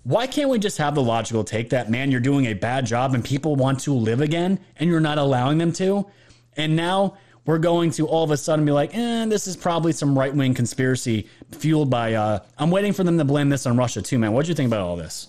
[0.04, 3.14] Why can't we just have the logical take that, man, you're doing a bad job
[3.14, 6.08] and people want to live again and you're not allowing them to?
[6.56, 9.92] And now we're going to all of a sudden be like, eh, this is probably
[9.92, 12.14] some right wing conspiracy fueled by.
[12.14, 14.32] Uh, I'm waiting for them to blame this on Russia too, man.
[14.32, 15.28] What do you think about all this?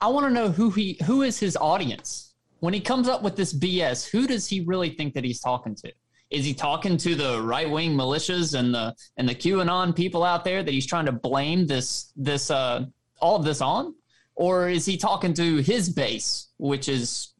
[0.00, 2.25] I want to know who he who is his audience
[2.60, 4.08] when he comes up with this BS.
[4.08, 5.92] Who does he really think that he's talking to?
[6.30, 10.44] Is he talking to the right wing militias and the and the QAnon people out
[10.44, 12.86] there that he's trying to blame this this uh,
[13.20, 13.94] all of this on,
[14.34, 17.32] or is he talking to his base, which is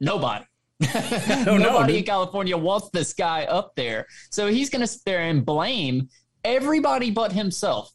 [0.00, 0.44] nobody?
[0.80, 5.22] Nobody know, in California wants this guy up there, so he's going to sit there
[5.22, 6.08] and blame
[6.44, 7.92] everybody but himself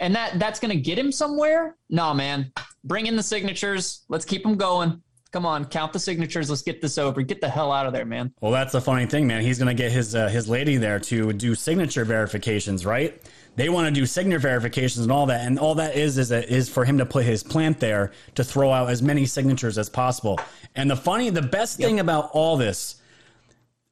[0.00, 1.76] and that that's going to get him somewhere?
[1.88, 2.52] Nah, man.
[2.84, 4.04] Bring in the signatures.
[4.08, 5.02] Let's keep them going.
[5.36, 6.48] Come on, count the signatures.
[6.48, 7.20] Let's get this over.
[7.20, 8.32] Get the hell out of there, man.
[8.40, 9.42] Well, that's the funny thing, man.
[9.42, 13.20] He's going to get his uh, his lady there to do signature verifications, right?
[13.54, 16.86] They want to do signature verifications and all that, and all that is is for
[16.86, 20.40] him to put his plant there to throw out as many signatures as possible.
[20.74, 23.02] And the funny, the best thing about all this,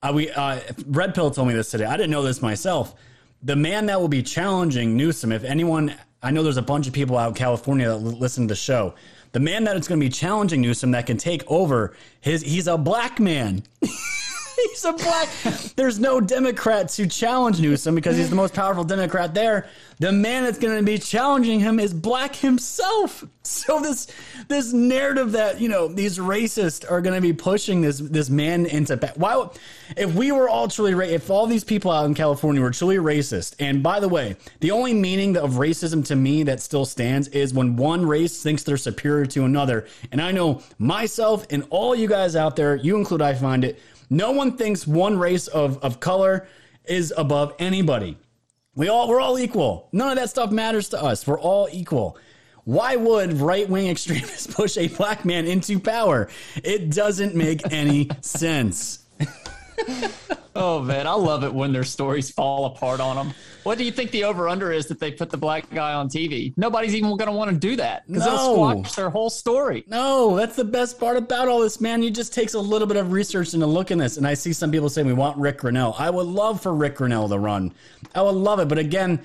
[0.03, 1.85] uh, we uh, Red Pill told me this today.
[1.85, 2.95] I didn't know this myself
[3.43, 6.95] the man that will be challenging Newsom, if anyone, I know there's a bunch of
[6.95, 8.95] people out in California that listen to the show.
[9.35, 12.69] The man that is going to be challenging Newsom that can take over his, he's
[12.69, 13.65] a black man.
[14.69, 15.29] he's a black.
[15.77, 19.69] There's no Democrat to challenge Newsom because he's the most powerful Democrat there.
[20.01, 23.25] The man that's going to be challenging him is black himself.
[23.47, 24.07] So this
[24.49, 28.65] this narrative that you know these racists are going to be pushing this this man
[28.65, 29.49] into why
[29.99, 33.55] if we were all truly if all these people out in California were truly racist
[33.59, 37.53] and by the way the only meaning of racism to me that still stands is
[37.53, 42.09] when one race thinks they're superior to another and I know myself and all you
[42.09, 43.79] guys out there you include I find it
[44.11, 46.47] no one thinks one race of, of color
[46.85, 48.17] is above anybody.
[48.75, 49.89] We all we're all equal.
[49.93, 51.27] None of that stuff matters to us.
[51.27, 52.19] We're all equal.
[52.65, 56.29] Why would right wing extremists push a black man into power?
[56.63, 59.05] It doesn't make any sense.
[60.55, 63.35] oh man, I love it when their stories fall apart on them.
[63.63, 66.09] What do you think the over under is that they put the black guy on
[66.09, 66.53] TV?
[66.57, 68.31] Nobody's even going to want to do that because no.
[68.31, 69.85] they'll squash their whole story.
[69.87, 72.03] No, that's the best part about all this, man.
[72.03, 74.17] It just takes a little bit of research and a look in this.
[74.17, 75.95] And I see some people saying we want Rick Grenell.
[75.99, 77.73] I would love for Rick Grenell to run.
[78.15, 79.21] I would love it, but again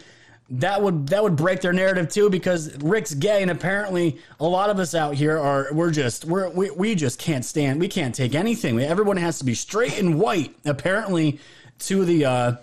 [0.52, 4.70] that would that would break their narrative too because Rick's gay and apparently a lot
[4.70, 8.16] of us out here are we're just we're we, we just can't stand we can't
[8.16, 8.80] take anything.
[8.80, 11.40] Everyone has to be straight and white apparently
[11.80, 12.56] to the uh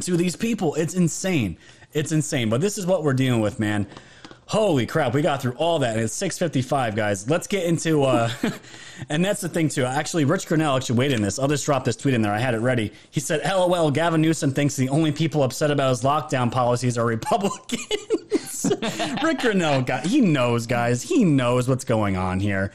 [0.00, 0.74] to these people.
[0.74, 1.58] It's insane.
[1.92, 2.48] It's insane.
[2.48, 3.86] But this is what we're dealing with man
[4.52, 5.94] Holy crap, we got through all that.
[5.94, 7.26] And it's 655, guys.
[7.26, 8.30] Let's get into uh
[9.08, 9.86] and that's the thing too.
[9.86, 11.38] Actually, Rich Grenell actually weighed in this.
[11.38, 12.34] I'll just drop this tweet in there.
[12.34, 12.92] I had it ready.
[13.10, 17.06] He said, LOL, Gavin Newsom thinks the only people upset about his lockdown policies are
[17.06, 17.80] Republicans.
[19.22, 21.00] Rick Grenell got he knows, guys.
[21.00, 22.72] He knows what's going on here.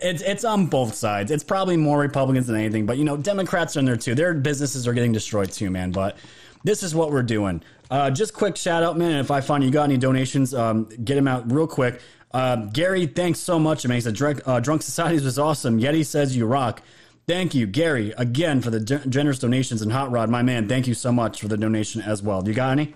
[0.00, 1.32] It's it's on both sides.
[1.32, 4.14] It's probably more Republicans than anything, but you know, Democrats are in there too.
[4.14, 5.90] Their businesses are getting destroyed too, man.
[5.90, 6.18] But
[6.62, 7.62] this is what we're doing.
[7.90, 9.20] Uh, just quick shout out, man.
[9.20, 12.00] If I find you got any donations, um, get them out real quick.
[12.32, 13.86] Uh, Gary, thanks so much.
[13.86, 15.80] Man, said Drunk, uh, Drunk Societies was awesome.
[15.80, 16.82] Yeti says you rock.
[17.26, 20.68] Thank you, Gary, again for the generous donations and Hot Rod, my man.
[20.68, 22.40] Thank you so much for the donation as well.
[22.40, 22.94] Do you got any?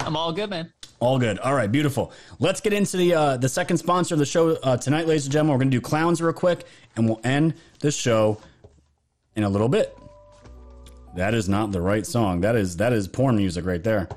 [0.00, 0.72] I'm all good, man.
[0.98, 1.38] All good.
[1.38, 2.12] All right, beautiful.
[2.40, 5.32] Let's get into the uh, the second sponsor of the show uh, tonight, ladies and
[5.32, 5.52] gentlemen.
[5.54, 6.64] We're going to do clowns real quick,
[6.96, 8.38] and we'll end the show
[9.36, 9.96] in a little bit.
[11.14, 12.40] That is not the right song.
[12.40, 14.08] That is that is porn music right there.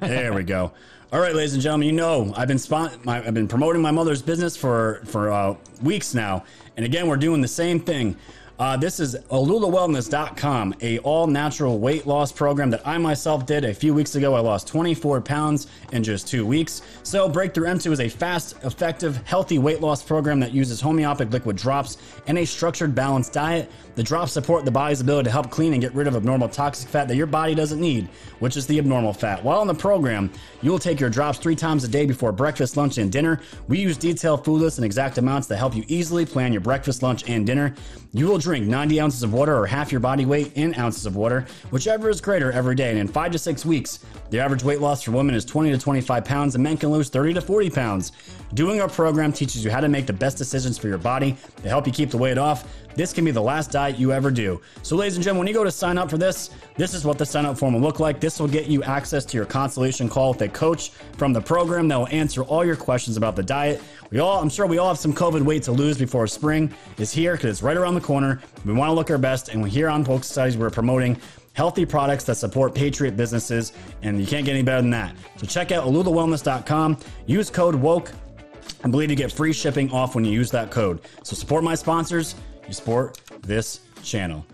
[0.00, 0.72] There we go.
[1.12, 3.90] All right, ladies and gentlemen, you know I've been spon- my, I've been promoting my
[3.90, 6.44] mother's business for for uh, weeks now,
[6.76, 8.16] and again we're doing the same thing.
[8.58, 13.74] Uh, this is alulawellness.com, a all natural weight loss program that I myself did a
[13.74, 14.34] few weeks ago.
[14.34, 16.82] I lost 24 pounds in just two weeks.
[17.02, 21.56] So, Breakthrough M2 is a fast, effective, healthy weight loss program that uses homeopathic liquid
[21.56, 23.68] drops and a structured, balanced diet.
[23.94, 26.88] The drops support the body's ability to help clean and get rid of abnormal toxic
[26.88, 29.44] fat that your body doesn't need, which is the abnormal fat.
[29.44, 30.30] While in the program,
[30.62, 33.40] you will take your drops three times a day before breakfast, lunch, and dinner.
[33.68, 37.02] We use detailed food lists and exact amounts to help you easily plan your breakfast,
[37.02, 37.74] lunch, and dinner.
[38.14, 41.16] You will drink 90 ounces of water or half your body weight in ounces of
[41.16, 42.90] water, whichever is greater every day.
[42.90, 43.98] And in five to six weeks,
[44.30, 47.10] the average weight loss for women is 20 to 25 pounds, and men can lose
[47.10, 48.12] 30 to 40 pounds.
[48.54, 51.68] Doing our program teaches you how to make the best decisions for your body to
[51.68, 52.66] help you keep the weight off.
[52.94, 54.60] This can be the last diet you ever do.
[54.82, 57.18] So, ladies and gentlemen, when you go to sign up for this, this is what
[57.18, 58.20] the sign up form will look like.
[58.20, 61.88] This will get you access to your consultation call with a coach from the program
[61.88, 63.82] that will answer all your questions about the diet.
[64.10, 67.12] We all, I'm sure we all have some COVID weight to lose before spring is
[67.12, 68.40] here because it's right around the corner.
[68.64, 71.20] We want to look our best, and here on Focus Studies, we're promoting
[71.54, 73.72] healthy products that support patriot businesses,
[74.02, 75.14] and you can't get any better than that.
[75.36, 76.98] So check out alulawellness.com.
[77.26, 78.12] Use code WOKE
[78.84, 81.00] I believe you get free shipping off when you use that code.
[81.22, 82.34] So support my sponsors,
[82.66, 84.46] you support this channel.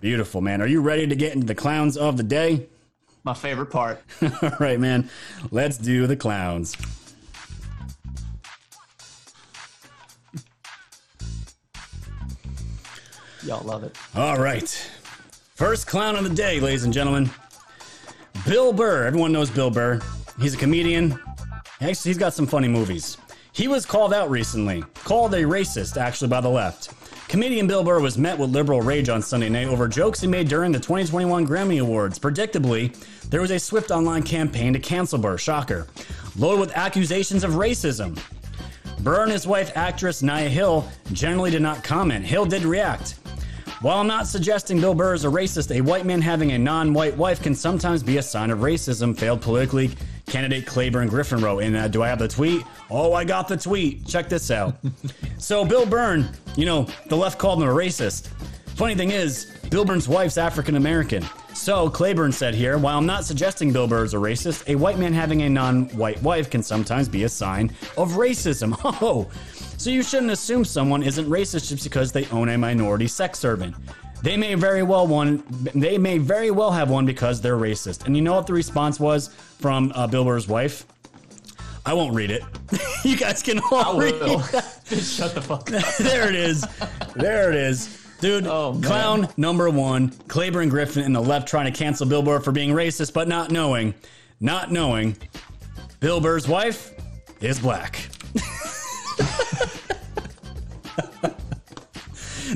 [0.00, 0.62] Beautiful, man.
[0.62, 2.66] Are you ready to get into the clowns of the day?
[3.22, 4.02] My favorite part.
[4.42, 5.10] All right, man.
[5.50, 6.76] Let's do the clowns.
[13.44, 13.96] Y'all love it.
[14.14, 14.68] All right.
[15.54, 17.30] First clown of the day, ladies and gentlemen.
[18.46, 19.06] Bill Burr.
[19.06, 20.00] Everyone knows Bill Burr.
[20.40, 21.18] He's a comedian.
[21.80, 23.18] Actually, he's got some funny movies.
[23.52, 26.92] He was called out recently, called a racist, actually, by the left.
[27.30, 30.48] Comedian Bill Burr was met with liberal rage on Sunday night over jokes he made
[30.48, 32.18] during the 2021 Grammy Awards.
[32.18, 32.92] Predictably,
[33.30, 35.86] there was a swift online campaign to cancel Burr, shocker,
[36.36, 38.20] loaded with accusations of racism.
[39.04, 42.24] Burr and his wife, actress Nia Hill, generally did not comment.
[42.24, 43.12] Hill did react.
[43.80, 46.92] While I'm not suggesting Bill Burr is a racist, a white man having a non
[46.92, 49.92] white wife can sometimes be a sign of racism, failed politically
[50.30, 51.58] candidate Clayburn Griffin wrote.
[51.60, 52.64] And uh, do I have the tweet?
[52.90, 54.06] Oh, I got the tweet.
[54.06, 54.76] Check this out.
[55.38, 56.26] so, Bill Burr,
[56.56, 58.28] you know, the left called him a racist.
[58.76, 61.24] Funny thing is, Bill Burr's wife's African American.
[61.52, 64.98] So, Clayburn said here, while I'm not suggesting Bill Burr is a racist, a white
[64.98, 68.76] man having a non white wife can sometimes be a sign of racism.
[69.02, 69.30] Oh,
[69.76, 73.74] so you shouldn't assume someone isn't racist just because they own a minority sex servant.
[74.22, 75.42] They may very well one.
[75.74, 78.06] They may very well have one because they're racist.
[78.06, 80.84] And you know what the response was from uh, Bill Burr's wife?
[81.86, 82.42] I won't read it.
[83.04, 84.40] you guys can all read it.
[85.02, 85.96] Shut the fuck up.
[85.98, 86.64] there it is.
[87.16, 87.96] There it is.
[88.20, 92.40] Dude, Oh, clown number one, Clayburn Griffin and the left trying to cancel Bill Burr
[92.40, 93.94] for being racist, but not knowing,
[94.40, 95.16] not knowing,
[96.00, 96.92] Bill Burr's wife
[97.40, 98.10] is black.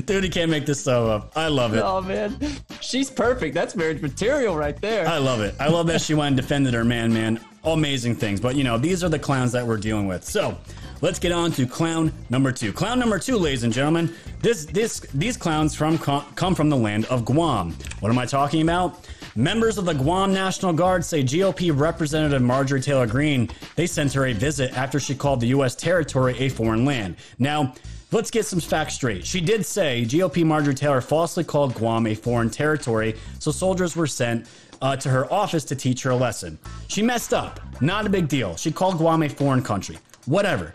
[0.03, 1.31] Dude, he can't make this stuff up.
[1.35, 1.79] I love it.
[1.79, 2.37] Oh man,
[2.81, 3.53] she's perfect.
[3.53, 5.07] That's marriage material right there.
[5.07, 5.55] I love it.
[5.59, 7.39] I love that she went and defended her man, man.
[7.63, 8.39] Amazing things.
[8.39, 10.23] But, you know, these are the clowns that we're dealing with.
[10.23, 10.57] So,
[11.01, 12.71] let's get on to clown number two.
[12.71, 14.13] Clown number two, ladies and gentlemen.
[14.41, 17.75] This, this, these clowns from come from the land of Guam.
[18.01, 19.07] What am I talking about?
[19.35, 24.27] Members of the Guam National Guard say GOP Representative Marjorie Taylor Greene they sent her
[24.27, 25.75] a visit after she called the U.S.
[25.75, 27.17] territory a foreign land.
[27.37, 27.73] Now,
[28.11, 29.25] Let's get some facts straight.
[29.25, 34.07] She did say GOP Marjorie Taylor falsely called Guam a foreign territory, so soldiers were
[34.07, 34.47] sent
[34.81, 36.59] uh, to her office to teach her a lesson.
[36.87, 37.59] She messed up.
[37.81, 38.55] Not a big deal.
[38.55, 39.97] She called Guam a foreign country.
[40.25, 40.73] Whatever.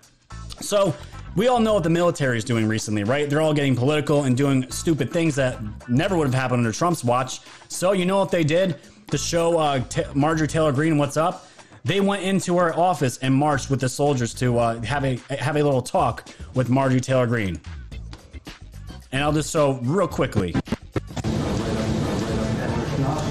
[0.60, 0.94] So,
[1.36, 3.30] we all know what the military is doing recently, right?
[3.30, 5.58] They're all getting political and doing stupid things that
[5.88, 7.40] never would have happened under Trump's watch.
[7.68, 8.76] So, you know what they did
[9.10, 11.46] to show uh, T- Marjorie Taylor Greene what's up?
[11.84, 15.56] They went into her office and marched with the soldiers to uh, have a have
[15.56, 17.60] a little talk with Marjorie Taylor Greene.
[19.12, 20.54] And I'll just so real quickly.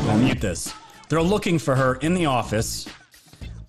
[0.10, 0.74] I'll mute this.
[1.08, 2.88] They're looking for her in the office.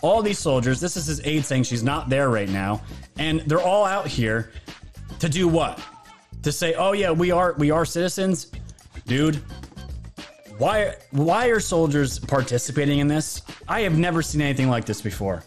[0.02, 0.80] All these soldiers.
[0.80, 2.82] This is his aide saying she's not there right now,
[3.18, 4.50] and they're all out here
[5.18, 5.78] to do what?
[6.42, 8.46] To say, "Oh yeah, we are we are citizens."
[9.06, 9.42] Dude,
[10.60, 13.42] why why are soldiers participating in this?
[13.66, 15.42] I have never seen anything like this before.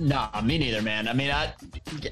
[0.00, 1.08] Nah, me neither, man.
[1.08, 1.52] I mean, I,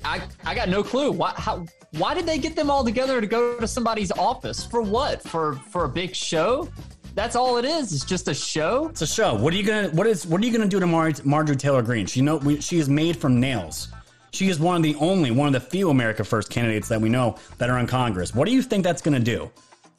[0.05, 1.13] I, I got no clue.
[1.13, 1.65] Why, how,
[1.99, 5.23] why did they get them all together to go to somebody's office for what?
[5.23, 6.69] For for a big show?
[7.15, 7.93] That's all it is.
[7.93, 8.89] It's just a show.
[8.89, 9.35] It's a show.
[9.35, 11.83] What are you gonna what is what are you gonna do to Mar- Marjorie Taylor
[11.83, 12.07] Greene?
[12.07, 13.89] She know we, she is made from nails.
[14.31, 17.09] She is one of the only one of the few America First candidates that we
[17.09, 18.35] know that are in Congress.
[18.35, 19.51] What do you think that's gonna do?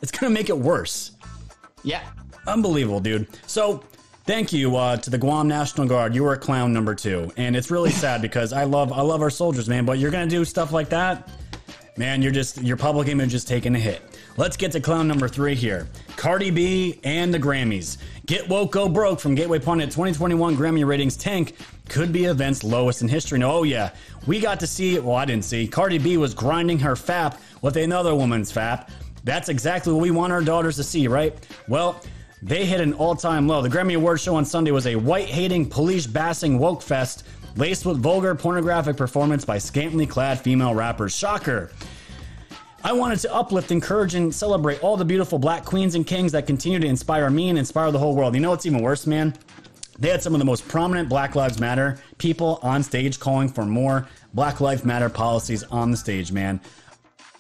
[0.02, 1.12] It's gonna make it worse.
[1.84, 2.04] Yeah.
[2.48, 3.28] Unbelievable, dude.
[3.45, 3.84] So
[4.24, 6.16] thank you uh, to the Guam National Guard.
[6.16, 9.30] You were clown number two, and it's really sad because I love I love our
[9.30, 9.86] soldiers, man.
[9.86, 11.30] But you're gonna do stuff like that,
[11.98, 12.22] man.
[12.22, 14.02] You're just your public image is taking a hit.
[14.38, 15.88] Let's get to clown number three here.
[16.16, 17.98] Cardi B and the Grammys.
[18.28, 19.89] Get woke, go broke from Gateway Pundit.
[19.89, 21.56] 2021 Grammy ratings tank
[21.89, 23.39] could be event's lowest in history.
[23.39, 23.91] No, oh yeah,
[24.26, 25.00] we got to see.
[25.00, 25.68] Well, I didn't see.
[25.68, 28.89] Cardi B was grinding her fap with another woman's fap.
[29.26, 31.36] That's exactly what we want our daughters to see, right?
[31.68, 32.02] Well.
[32.41, 33.61] They hit an all time low.
[33.61, 37.23] The Grammy Awards show on Sunday was a white hating, police bassing woke fest
[37.55, 41.15] laced with vulgar pornographic performance by scantily clad female rappers.
[41.15, 41.71] Shocker.
[42.83, 46.45] I wanted to uplift, encourage, and celebrate all the beautiful black queens and kings that
[46.45, 48.35] continue to inspire me and inspire the whole world.
[48.35, 49.33] You know what's even worse, man?
[49.99, 53.65] They had some of the most prominent Black Lives Matter people on stage calling for
[53.65, 56.61] more Black Lives Matter policies on the stage, man.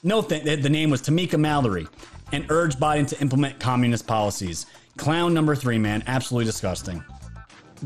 [0.01, 1.87] No, th- the name was Tamika Mallory
[2.31, 4.65] and urged Biden to implement communist policies.
[4.97, 6.03] Clown number three, man.
[6.07, 7.03] Absolutely disgusting.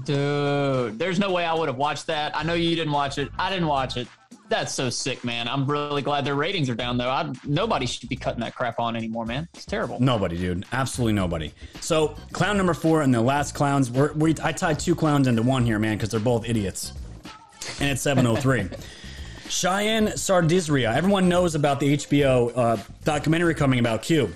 [0.05, 2.35] Dude, there's no way I would have watched that.
[2.35, 3.29] I know you didn't watch it.
[3.37, 4.07] I didn't watch it.
[4.47, 5.47] That's so sick, man.
[5.47, 7.09] I'm really glad their ratings are down, though.
[7.09, 9.47] I, nobody should be cutting that crap on anymore, man.
[9.53, 9.97] It's terrible.
[10.01, 10.65] Nobody, dude.
[10.73, 11.53] Absolutely nobody.
[11.79, 13.89] So, clown number four and the last clowns.
[13.89, 16.93] We're, we I tied two clowns into one here, man, because they're both idiots.
[17.79, 18.69] And it's 703.
[19.49, 20.95] Cheyenne Sardisria.
[20.95, 24.33] Everyone knows about the HBO uh, documentary coming about Q.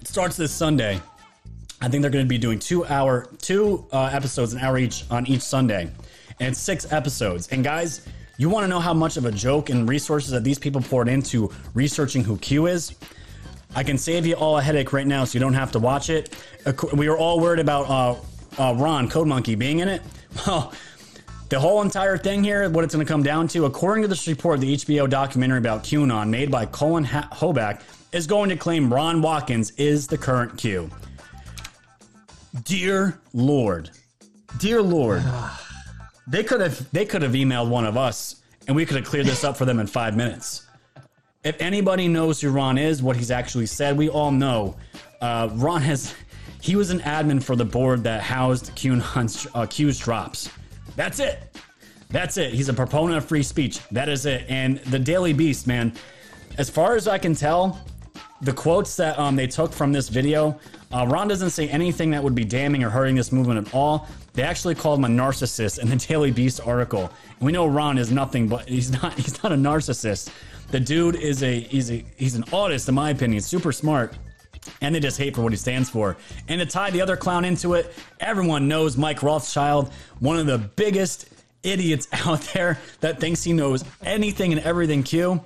[0.00, 1.00] It starts this Sunday.
[1.80, 5.04] I think they're going to be doing two hour, two uh, episodes, an hour each
[5.10, 5.90] on each Sunday,
[6.40, 7.48] and six episodes.
[7.48, 8.06] And guys,
[8.38, 11.08] you want to know how much of a joke and resources that these people poured
[11.08, 12.94] into researching who Q is?
[13.74, 16.08] I can save you all a headache right now, so you don't have to watch
[16.08, 16.34] it.
[16.94, 18.16] We were all worried about uh,
[18.58, 20.02] uh, Ron Code Monkey being in it.
[20.46, 20.74] Well,
[21.48, 24.26] the whole entire thing here, what it's going to come down to, according to this
[24.26, 29.22] report, the HBO documentary about QAnon made by Cullen Hoback is going to claim Ron
[29.22, 30.90] Watkins is the current Q.
[32.64, 33.90] Dear Lord,
[34.58, 35.22] dear Lord,
[36.26, 39.26] they could have they could have emailed one of us and we could have cleared
[39.26, 40.66] this up for them in five minutes.
[41.44, 44.76] If anybody knows who Ron is, what he's actually said, we all know.
[45.20, 46.14] Uh, Ron has
[46.60, 50.50] he was an admin for the board that housed QAnon's uh, Q's drops.
[50.96, 51.56] That's it.
[52.08, 52.54] That's it.
[52.54, 53.80] He's a proponent of free speech.
[53.90, 54.46] That is it.
[54.48, 55.92] And the Daily Beast, man,
[56.58, 57.80] as far as I can tell,
[58.40, 60.58] the quotes that um, they took from this video,
[60.92, 64.06] uh, Ron doesn't say anything that would be damning or hurting this movement at all.
[64.34, 67.10] They actually called him a narcissist in the Daily Beast article.
[67.38, 70.30] And we know Ron is nothing but he's not he's not a narcissist.
[70.70, 74.14] The dude is a he's a he's an artist in my opinion, super smart.
[74.80, 76.16] And they just hate for what he stands for.
[76.48, 80.58] And to tie the other clown into it, everyone knows Mike Rothschild, one of the
[80.58, 81.28] biggest
[81.62, 85.42] idiots out there that thinks he knows anything and everything Q.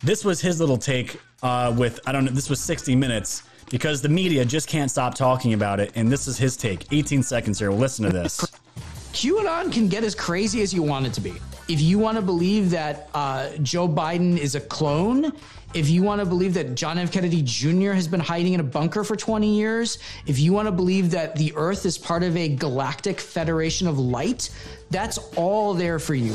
[0.00, 2.30] This was his little take uh, with I don't know.
[2.30, 5.92] This was 60 minutes because the media just can't stop talking about it.
[5.94, 6.92] And this is his take.
[6.92, 7.70] 18 seconds here.
[7.70, 8.40] Listen to this.
[9.12, 11.34] QAnon can get as crazy as you want it to be.
[11.68, 15.32] If you want to believe that uh, Joe Biden is a clone,
[15.74, 17.12] if you want to believe that John F.
[17.12, 17.92] Kennedy Jr.
[17.92, 21.36] has been hiding in a bunker for 20 years, if you want to believe that
[21.36, 24.50] the Earth is part of a galactic federation of light,
[24.90, 26.32] that's all there for you.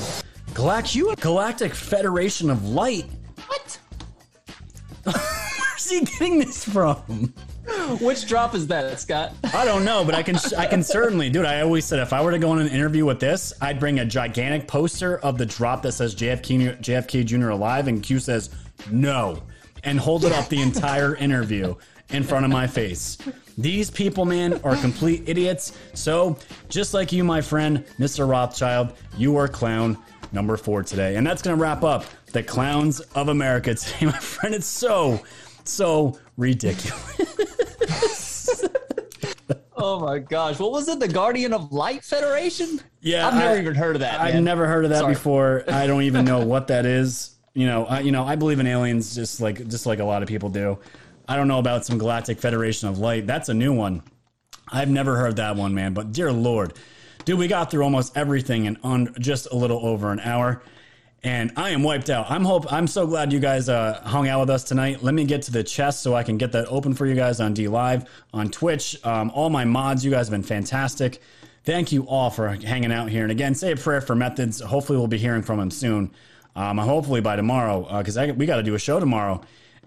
[0.53, 3.05] Galact- Galactic Federation of Light?
[3.47, 3.79] What?
[5.13, 7.33] Where's he getting this from?
[7.99, 9.33] Which drop is that, Scott?
[9.53, 11.45] I don't know, but I can I can certainly, dude.
[11.45, 13.99] I always said if I were to go on an interview with this, I'd bring
[13.99, 17.49] a gigantic poster of the drop that says JFK JFK Jr.
[17.49, 18.49] alive and Q says
[18.91, 19.41] no,
[19.83, 21.75] and hold it up the entire interview
[22.09, 23.17] in front of my face.
[23.57, 25.77] These people, man, are complete idiots.
[25.93, 26.37] So,
[26.69, 28.29] just like you, my friend, Mr.
[28.29, 29.97] Rothschild, you are a clown
[30.31, 31.15] number four today.
[31.15, 34.55] And that's going to wrap up the clowns of America today, my friend.
[34.55, 35.21] It's so,
[35.63, 37.17] so ridiculous.
[39.75, 40.59] oh my gosh.
[40.59, 40.99] What was it?
[40.99, 42.81] The Guardian of Light Federation?
[43.01, 43.27] Yeah.
[43.27, 44.19] I've never I, even heard of that.
[44.19, 44.43] I've man.
[44.43, 45.13] never heard of that Sorry.
[45.13, 45.63] before.
[45.69, 47.35] I don't even know what that is.
[47.53, 50.21] You know, I, you know, I believe in aliens just like just like a lot
[50.21, 50.77] of people do.
[51.27, 53.25] I don't know about some Galactic Federation of Light.
[53.25, 54.03] That's a new one.
[54.69, 55.93] I've never heard that one, man.
[55.93, 56.73] But dear Lord,
[57.27, 60.61] dude, we got through almost everything in un, just a little over an hour,
[61.23, 62.31] and I am wiped out.
[62.31, 65.03] I'm hope I'm so glad you guys uh, hung out with us tonight.
[65.03, 67.41] Let me get to the chest so I can get that open for you guys
[67.41, 68.97] on DLive, on Twitch.
[69.05, 71.21] Um, all my mods, you guys have been fantastic.
[71.65, 73.23] Thank you all for hanging out here.
[73.23, 74.61] And again, say a prayer for Methods.
[74.61, 76.11] Hopefully, we'll be hearing from him soon.
[76.55, 79.41] Um, hopefully by tomorrow, because we got to do a show tomorrow.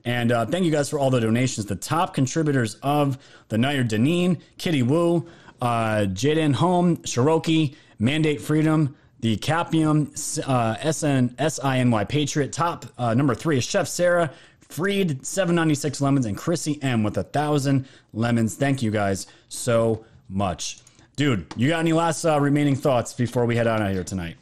[0.05, 1.66] And uh, thank you guys for all the donations.
[1.66, 3.16] The top contributors of
[3.49, 5.26] the night are Deneen, Kitty Wu,
[5.61, 10.12] uh, Jaden Home, Cherokee, Mandate Freedom, the Capium,
[10.46, 12.52] uh, SN, SINY Patriot.
[12.52, 17.24] Top uh, number three is Chef Sarah, Freed, 796 lemons, and Chrissy M with a
[17.24, 18.54] thousand lemons.
[18.54, 20.78] Thank you guys so much.
[21.16, 24.04] Dude, you got any last uh, remaining thoughts before we head on out of here
[24.04, 24.36] tonight?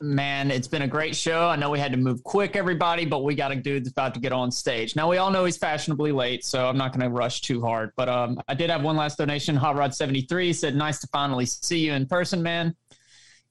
[0.00, 1.48] Man, it's been a great show.
[1.48, 4.12] I know we had to move quick, everybody, but we got a dude that's about
[4.14, 4.94] to get on stage.
[4.94, 7.92] Now we all know he's fashionably late, so I'm not going to rush too hard.
[7.96, 9.56] But um, I did have one last donation.
[9.56, 12.76] Hot Rod 73 said, "Nice to finally see you in person, man."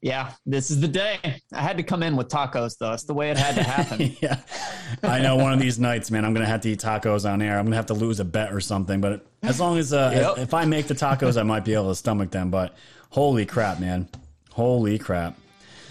[0.02, 1.18] Yeah, this is the day.
[1.52, 2.94] I had to come in with tacos, though.
[2.94, 4.16] It's the way it had to happen.
[4.22, 4.40] yeah,
[5.02, 5.38] I know.
[5.38, 7.58] One of these nights, man, I'm going to have to eat tacos on air.
[7.58, 9.02] I'm going to have to lose a bet or something.
[9.02, 10.38] But as long as uh, yep.
[10.38, 12.52] if I make the tacos, I might be able to stomach them.
[12.52, 12.76] But
[13.10, 14.08] holy crap, man!
[14.52, 15.40] Holy crap!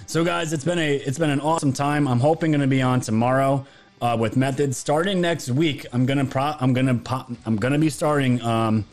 [0.06, 2.06] So, guys, it's been a it's been an awesome time.
[2.06, 3.66] I'm hoping going to be on tomorrow
[4.02, 4.76] uh, with Method.
[4.76, 8.40] Starting next week, I'm gonna pro- I'm gonna pop- I'm gonna be starting.
[8.42, 8.84] Um,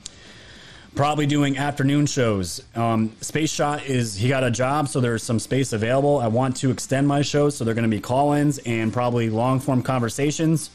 [0.96, 2.64] probably doing afternoon shows.
[2.76, 6.20] Um, Space Shot is he got a job, so there's some space available.
[6.20, 9.60] I want to extend my shows, so they're going to be call-ins and probably long
[9.60, 10.70] form conversations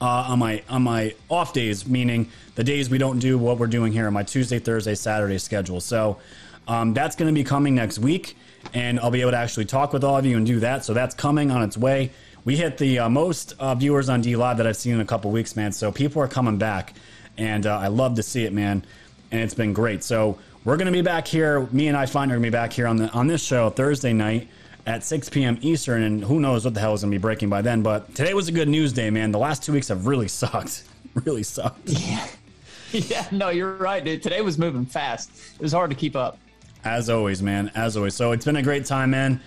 [0.00, 3.66] uh, on my on my off days, meaning the days we don't do what we're
[3.66, 5.80] doing here on my Tuesday, Thursday, Saturday schedule.
[5.80, 6.18] So
[6.66, 8.36] um, that's going to be coming next week
[8.74, 10.84] and I'll be able to actually talk with all of you and do that.
[10.84, 12.10] So that's coming on its way.
[12.44, 15.30] We hit the uh, most uh, viewers on DLive that I've seen in a couple
[15.30, 15.72] weeks, man.
[15.72, 16.94] So people are coming back,
[17.36, 18.84] and uh, I love to see it, man.
[19.30, 20.02] And it's been great.
[20.02, 21.66] So we're gonna be back here.
[21.70, 24.12] Me and I find are gonna be back here on the on this show Thursday
[24.12, 24.48] night
[24.86, 25.58] at 6 p.m.
[25.60, 27.82] Eastern, and who knows what the hell is gonna be breaking by then.
[27.82, 29.32] But today was a good news day, man.
[29.32, 30.84] The last two weeks have really sucked,
[31.14, 31.88] really sucked.
[31.88, 32.26] Yeah,
[32.92, 33.26] yeah.
[33.30, 34.22] No, you're right, dude.
[34.22, 35.30] Today was moving fast.
[35.54, 36.38] It was hard to keep up.
[36.84, 37.70] As always, man.
[37.74, 38.14] As always.
[38.14, 39.40] So it's been a great time, man.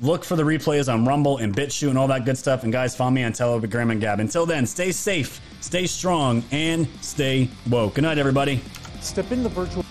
[0.00, 2.64] Look for the replays on Rumble and BitChute and all that good stuff.
[2.64, 4.18] And guys, follow me on Telegram and Gab.
[4.20, 7.94] Until then, stay safe, stay strong, and stay woke.
[7.94, 8.62] Good night, everybody.
[9.00, 9.84] Step in the virtual.